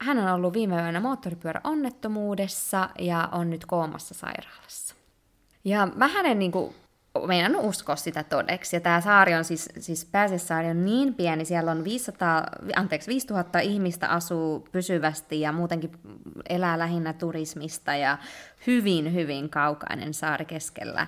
hän 0.00 0.18
on 0.18 0.28
ollut 0.28 0.52
viime 0.52 0.76
yönä 0.76 1.00
moottoripyöräonnettomuudessa 1.00 2.90
ja 2.98 3.28
on 3.32 3.50
nyt 3.50 3.66
koomassa 3.66 4.14
sairaalassa. 4.14 4.94
Ja 5.64 5.88
mä 5.94 6.08
hänen 6.08 6.38
niin 6.38 6.52
kuin, 6.52 6.74
meinannut 7.26 7.64
uskoa 7.64 7.96
sitä 7.96 8.22
todeksi. 8.22 8.76
Ja 8.76 8.80
tämä 8.80 9.00
saari 9.00 9.34
on 9.34 9.44
siis, 9.44 9.68
siis 9.78 10.04
Pääsessaari 10.04 10.68
on 10.68 10.84
niin 10.84 11.14
pieni, 11.14 11.44
siellä 11.44 11.70
on 11.70 11.84
500, 11.84 12.46
anteeksi, 12.76 13.10
5000 13.10 13.58
ihmistä 13.58 14.08
asuu 14.08 14.68
pysyvästi 14.72 15.40
ja 15.40 15.52
muutenkin 15.52 15.92
elää 16.48 16.78
lähinnä 16.78 17.12
turismista 17.12 17.94
ja 17.94 18.18
hyvin, 18.66 19.14
hyvin 19.14 19.50
kaukainen 19.50 20.14
saari 20.14 20.44
keskellä 20.44 21.06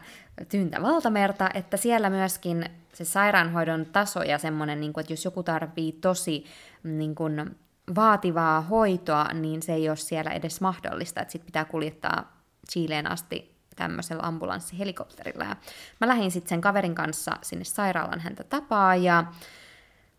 tyyntä 0.49 0.83
valtamerta, 0.83 1.51
että 1.55 1.77
siellä 1.77 2.11
myöskin 2.11 2.65
se 2.93 3.05
sairaanhoidon 3.05 3.87
taso 3.87 4.23
ja 4.23 4.39
semmoinen, 4.39 4.81
niin 4.81 4.93
kuin, 4.93 5.03
että 5.03 5.13
jos 5.13 5.25
joku 5.25 5.43
tarvii 5.43 5.93
tosi 5.93 6.45
niin 6.83 7.15
kuin, 7.15 7.57
vaativaa 7.95 8.61
hoitoa, 8.61 9.29
niin 9.35 9.63
se 9.63 9.73
ei 9.73 9.89
ole 9.89 9.97
siellä 9.97 10.31
edes 10.31 10.61
mahdollista, 10.61 11.21
että 11.23 11.33
sit 11.33 11.47
pitää 11.47 11.65
kuljettaa 11.65 12.43
Chileen 12.71 13.07
asti 13.07 13.56
tämmöisellä 13.77 14.23
ambulanssihelikopterilla. 14.23 15.45
Ja 15.45 15.57
mä 16.01 16.09
lähdin 16.09 16.31
sitten 16.31 16.49
sen 16.49 16.61
kaverin 16.61 16.95
kanssa 16.95 17.33
sinne 17.43 17.65
sairaalan 17.65 18.21
häntä 18.21 18.45
tapaa 18.45 18.97
ja 18.97 19.25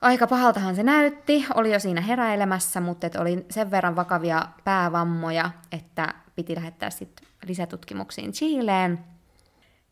aika 0.02 0.28
pahaltahan 0.28 0.76
se 0.76 0.84
näytti, 0.84 1.46
oli 1.56 1.74
jo 1.74 1.80
siinä 1.80 2.02
heräilemässä, 2.02 2.82
mutta 2.82 3.08
et 3.08 3.16
oli 3.16 3.46
sen 3.50 3.72
verran 3.72 3.96
vakavia 3.96 4.48
päävammoja, 4.64 5.52
että 5.72 6.14
piti 6.36 6.56
lähettää 6.56 6.90
sitten 6.90 7.28
lisätutkimuksiin 7.46 8.32
Chileen. 8.32 9.00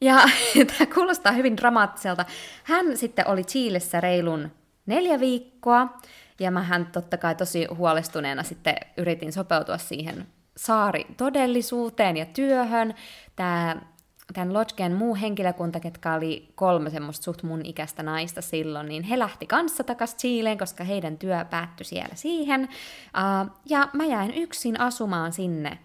Ja 0.01 0.15
tämä 0.77 0.93
kuulostaa 0.93 1.31
hyvin 1.31 1.57
dramaattiselta. 1.57 2.25
Hän 2.63 2.97
sitten 2.97 3.27
oli 3.27 3.43
Chiilessä 3.43 4.01
reilun 4.01 4.51
neljä 4.85 5.19
viikkoa, 5.19 5.97
ja 6.39 6.51
mähän 6.51 6.85
totta 6.85 7.17
kai 7.17 7.35
tosi 7.35 7.65
huolestuneena 7.65 8.43
sitten 8.43 8.75
yritin 8.97 9.33
sopeutua 9.33 9.77
siihen 9.77 10.27
saari 10.57 11.05
todellisuuteen 11.17 12.17
ja 12.17 12.25
työhön. 12.25 12.93
Tämä 13.35 13.81
tämän 14.33 14.53
Lodgen 14.53 14.93
muu 14.93 15.15
henkilökunta, 15.15 15.79
ketkä 15.79 16.13
oli 16.13 16.51
kolme 16.55 16.89
semmoista 16.89 17.23
suht 17.23 17.43
mun 17.43 17.65
ikäistä 17.65 18.03
naista 18.03 18.41
silloin, 18.41 18.87
niin 18.87 19.03
he 19.03 19.19
lähti 19.19 19.45
kanssa 19.45 19.83
takaisin 19.83 20.17
Chileen, 20.17 20.57
koska 20.57 20.83
heidän 20.83 21.17
työ 21.17 21.45
päättyi 21.49 21.85
siellä 21.85 22.15
siihen. 22.15 22.61
Uh, 22.63 23.51
ja 23.65 23.89
mä 23.93 24.05
jäin 24.05 24.33
yksin 24.33 24.79
asumaan 24.79 25.33
sinne 25.33 25.79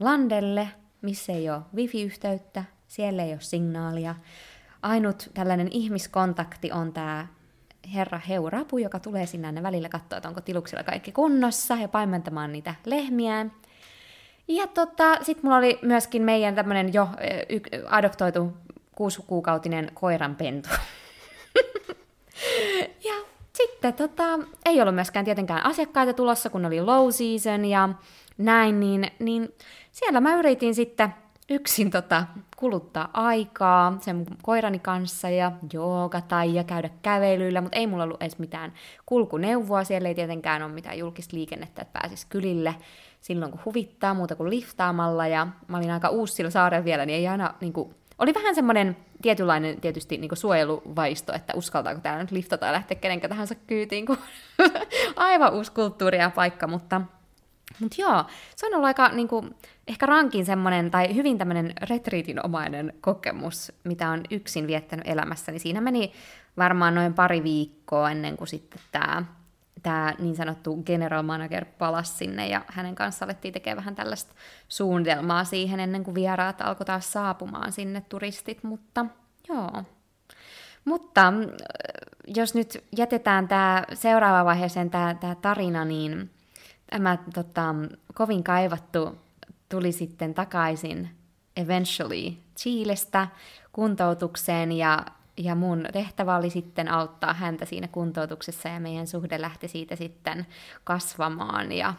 landelle, 0.00 0.68
missä 1.02 1.32
ei 1.32 1.50
ole 1.50 1.60
wifi-yhteyttä, 1.74 2.64
siellä 2.88 3.22
ei 3.22 3.32
ole 3.32 3.40
signaalia. 3.40 4.14
Ainut 4.82 5.30
tällainen 5.34 5.68
ihmiskontakti 5.70 6.72
on 6.72 6.92
tämä 6.92 7.26
herra 7.94 8.20
Heurapu, 8.28 8.78
joka 8.78 8.98
tulee 9.00 9.26
sinne 9.26 9.62
välillä 9.62 9.88
katsoa, 9.88 10.16
että 10.16 10.28
onko 10.28 10.40
tiluksilla 10.40 10.82
kaikki 10.82 11.12
kunnossa 11.12 11.74
ja 11.74 11.88
paimentamaan 11.88 12.52
niitä 12.52 12.74
lehmiään. 12.84 13.52
Ja 14.50 14.66
tota, 14.66 15.16
sitten 15.22 15.44
mulla 15.44 15.56
oli 15.56 15.78
myöskin 15.82 16.22
meidän 16.22 16.54
tämmöinen 16.54 16.94
jo 16.94 17.08
y- 17.48 17.86
adoptoitu 17.86 18.52
kuusikuukautinen 18.92 19.90
koiranpentu. 19.94 20.68
ja 23.08 23.14
sitten 23.52 23.94
tota, 23.94 24.38
ei 24.64 24.80
ollut 24.80 24.94
myöskään 24.94 25.24
tietenkään 25.24 25.66
asiakkaita 25.66 26.12
tulossa, 26.12 26.50
kun 26.50 26.66
oli 26.66 26.80
low 26.80 27.10
season 27.10 27.64
ja 27.64 27.88
näin, 28.38 28.80
niin, 28.80 29.10
niin 29.18 29.54
siellä 29.92 30.20
mä 30.20 30.34
yritin 30.34 30.74
sitten 30.74 31.14
yksin 31.50 31.90
tota, 31.90 32.24
kuluttaa 32.56 33.10
aikaa 33.12 33.96
sen 34.00 34.26
koirani 34.42 34.78
kanssa 34.78 35.28
ja 35.28 35.52
joogata 35.72 36.44
ja 36.44 36.64
käydä 36.64 36.90
kävelyillä, 37.02 37.60
mutta 37.60 37.78
ei 37.78 37.86
mulla 37.86 38.04
ollut 38.04 38.22
edes 38.22 38.38
mitään 38.38 38.72
kulkuneuvoa, 39.06 39.84
siellä 39.84 40.08
ei 40.08 40.14
tietenkään 40.14 40.62
ole 40.62 40.72
mitään 40.72 40.98
julkista 40.98 41.36
liikennettä, 41.36 41.82
että 41.82 42.00
pääsis 42.00 42.24
kylille 42.24 42.74
silloin 43.20 43.50
kun 43.50 43.60
huvittaa 43.64 44.14
muuta 44.14 44.36
kuin 44.36 44.50
liftaamalla 44.50 45.26
ja 45.26 45.46
mä 45.68 45.76
olin 45.76 45.90
aika 45.90 46.08
uusi 46.08 46.34
sillä 46.34 46.50
saarella 46.50 46.84
vielä, 46.84 47.06
niin 47.06 47.18
ei 47.18 47.28
aina 47.28 47.54
niin 47.60 47.72
kuin, 47.72 47.94
oli 48.18 48.34
vähän 48.34 48.54
semmoinen 48.54 48.96
tietynlainen 49.22 49.80
tietysti 49.80 50.16
niin 50.16 50.36
suojeluvaisto, 50.36 51.32
että 51.32 51.52
uskaltaako 51.56 52.00
täällä 52.00 52.22
nyt 52.22 52.30
liftata 52.30 52.66
ja 52.66 52.72
lähteä 52.72 52.98
kenenkä 52.98 53.28
tahansa 53.28 53.54
kyytiin, 53.54 54.06
kun 54.06 54.18
aivan 55.16 55.52
uusi 55.52 55.72
kulttuuri 55.72 56.18
ja 56.18 56.30
paikka, 56.30 56.66
mutta 56.66 57.00
mutta 57.80 58.00
joo, 58.00 58.24
se 58.56 58.66
on 58.66 58.74
ollut 58.74 58.86
aika 58.86 59.08
niin 59.08 59.28
kuin, 59.28 59.54
ehkä 59.88 60.06
rankin 60.06 60.46
semmoinen, 60.46 60.90
tai 60.90 61.14
hyvin 61.14 61.38
tämmöinen 61.38 61.72
retriitinomainen 61.90 62.92
kokemus, 63.00 63.72
mitä 63.84 64.10
on 64.10 64.20
yksin 64.30 64.66
viettänyt 64.66 65.08
elämässäni. 65.08 65.58
Siinä 65.58 65.80
meni 65.80 66.12
varmaan 66.56 66.94
noin 66.94 67.14
pari 67.14 67.42
viikkoa 67.42 68.10
ennen 68.10 68.36
kuin 68.36 68.48
sitten 68.48 68.80
tämä 68.92 69.24
tämä 69.82 70.14
niin 70.18 70.36
sanottu 70.36 70.82
general 70.82 71.22
manager 71.22 71.64
palasi 71.78 72.12
sinne 72.12 72.48
ja 72.48 72.64
hänen 72.68 72.94
kanssa 72.94 73.24
alettiin 73.24 73.54
tekemään 73.54 73.76
vähän 73.76 73.94
tällaista 73.94 74.34
suunnitelmaa 74.68 75.44
siihen 75.44 75.80
ennen 75.80 76.04
kuin 76.04 76.14
vieraat 76.14 76.60
alkoi 76.60 76.86
taas 76.86 77.12
saapumaan 77.12 77.72
sinne 77.72 78.00
turistit, 78.08 78.64
mutta 78.64 79.06
joo. 79.48 79.84
Mutta 80.84 81.26
äh, 81.26 81.34
jos 82.26 82.54
nyt 82.54 82.84
jätetään 82.96 83.48
tämä 83.48 83.84
seuraava 83.94 84.44
vaiheeseen 84.44 84.90
tämä, 84.90 85.14
tämä 85.14 85.34
tarina, 85.34 85.84
niin 85.84 86.30
tämä 86.90 87.18
tota, 87.34 87.74
kovin 88.14 88.44
kaivattu 88.44 89.18
tuli 89.68 89.92
sitten 89.92 90.34
takaisin 90.34 91.10
eventually 91.56 92.32
Chiilestä 92.56 93.28
kuntoutukseen 93.72 94.72
ja 94.72 95.06
ja 95.44 95.54
mun 95.54 95.86
tehtävä 95.92 96.36
oli 96.36 96.50
sitten 96.50 96.88
auttaa 96.88 97.34
häntä 97.34 97.64
siinä 97.64 97.88
kuntoutuksessa 97.88 98.68
ja 98.68 98.80
meidän 98.80 99.06
suhde 99.06 99.40
lähti 99.40 99.68
siitä 99.68 99.96
sitten 99.96 100.46
kasvamaan 100.84 101.72
ja 101.72 101.94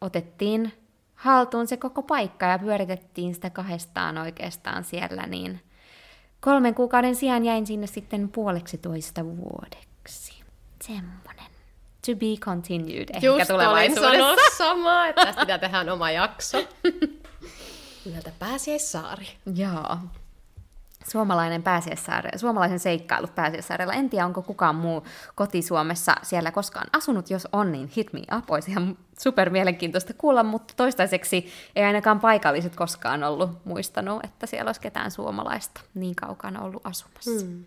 otettiin 0.00 0.72
haltuun 1.14 1.66
se 1.66 1.76
koko 1.76 2.02
paikka 2.02 2.46
ja 2.46 2.58
pyöritettiin 2.58 3.34
sitä 3.34 3.50
kahdestaan 3.50 4.18
oikeastaan 4.18 4.84
siellä, 4.84 5.26
niin 5.26 5.60
kolmen 6.40 6.74
kuukauden 6.74 7.16
sijaan 7.16 7.44
jäin 7.44 7.66
sinne 7.66 7.86
sitten 7.86 8.28
puoleksi 8.28 8.78
toista 8.78 9.24
vuodeksi. 9.24 10.42
Semmonen. 10.82 11.50
To 12.06 12.16
be 12.16 12.36
continued 12.40 13.08
ehkä 13.14 13.26
Just 13.26 13.48
tulevaisuudessa. 13.48 14.14
Just 14.14 14.58
samaa, 14.58 15.06
että 15.06 15.24
tästä 15.24 15.40
pitää 15.40 15.58
tehdä 15.58 15.92
oma 15.92 16.10
jakso. 16.10 16.58
Nimeltä 18.04 18.32
Pääsiäissaari. 18.38 19.28
Joo 19.54 19.96
suomalainen 21.08 21.62
pääsiäissaare, 21.62 22.38
suomalaisen 22.38 22.78
seikkailu 22.78 23.26
pääsiäissaarella. 23.34 23.92
En 23.92 24.10
tiedä, 24.10 24.26
onko 24.26 24.42
kukaan 24.42 24.74
muu 24.74 25.06
koti-Suomessa 25.34 26.14
siellä 26.22 26.50
koskaan 26.50 26.86
asunut. 26.92 27.30
Jos 27.30 27.48
on, 27.52 27.72
niin 27.72 27.90
hit 27.96 28.12
me 28.12 28.20
up. 28.38 28.50
Olisi 28.50 28.70
ihan 28.70 28.98
super 29.18 29.50
mielenkiintoista 29.50 30.14
kuulla, 30.14 30.42
mutta 30.42 30.74
toistaiseksi 30.76 31.52
ei 31.76 31.84
ainakaan 31.84 32.20
paikalliset 32.20 32.76
koskaan 32.76 33.24
ollut 33.24 33.64
muistanut, 33.64 34.24
että 34.24 34.46
siellä 34.46 34.68
olisi 34.68 34.80
ketään 34.80 35.10
suomalaista 35.10 35.80
niin 35.94 36.14
kaukana 36.14 36.62
ollut 36.62 36.86
asumassa. 36.86 37.46
Hmm. 37.46 37.64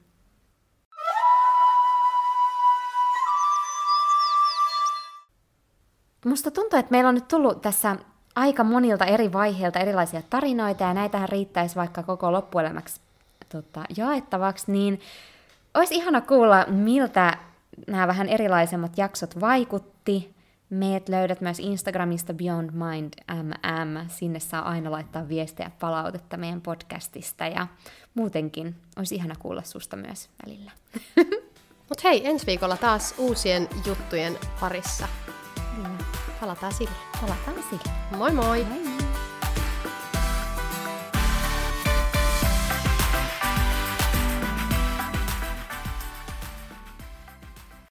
Musta 6.25 6.51
tuntuu, 6.51 6.79
että 6.79 6.91
meillä 6.91 7.09
on 7.09 7.15
nyt 7.15 7.27
tullut 7.27 7.61
tässä 7.61 7.95
aika 8.35 8.63
monilta 8.63 9.05
eri 9.05 9.33
vaiheilta 9.33 9.79
erilaisia 9.79 10.21
tarinoita, 10.29 10.83
ja 10.83 10.93
näitähän 10.93 11.29
riittäisi 11.29 11.75
vaikka 11.75 12.03
koko 12.03 12.31
loppuelämäksi 12.31 13.01
tota, 13.61 13.83
jaettavaksi, 13.97 14.71
niin 14.71 14.99
Olisi 15.73 15.95
ihana 15.95 16.21
kuulla, 16.21 16.65
miltä 16.67 17.37
nämä 17.87 18.07
vähän 18.07 18.29
erilaisemmat 18.29 18.97
jaksot 18.97 19.41
vaikutti. 19.41 20.33
Meet 20.69 21.09
löydät 21.09 21.41
myös 21.41 21.59
Instagramista 21.59 22.33
Beyond 22.33 22.69
Mind 22.71 23.13
MM. 23.43 24.07
Sinne 24.07 24.39
saa 24.39 24.69
aina 24.69 24.91
laittaa 24.91 25.27
viestejä 25.27 25.71
palautetta 25.79 26.37
meidän 26.37 26.61
podcastista 26.61 27.47
ja 27.47 27.67
muutenkin 28.13 28.75
olisi 28.97 29.15
ihana 29.15 29.35
kuulla 29.39 29.63
susta 29.63 29.95
myös 29.95 30.29
välillä. 30.45 30.71
Mut 31.89 32.03
hei, 32.03 32.27
ensi 32.27 32.45
viikolla 32.45 32.77
taas 32.77 33.15
uusien 33.17 33.69
juttujen 33.85 34.37
parissa. 34.59 35.07
Kyllä. 35.75 35.89
Palataan 36.41 36.73
sille. 36.73 36.95
Palataan 37.21 37.63
sille. 37.69 37.93
Moi 38.17 38.31
moi! 38.31 38.63
Moi 38.63 38.79
moi! 38.79 38.92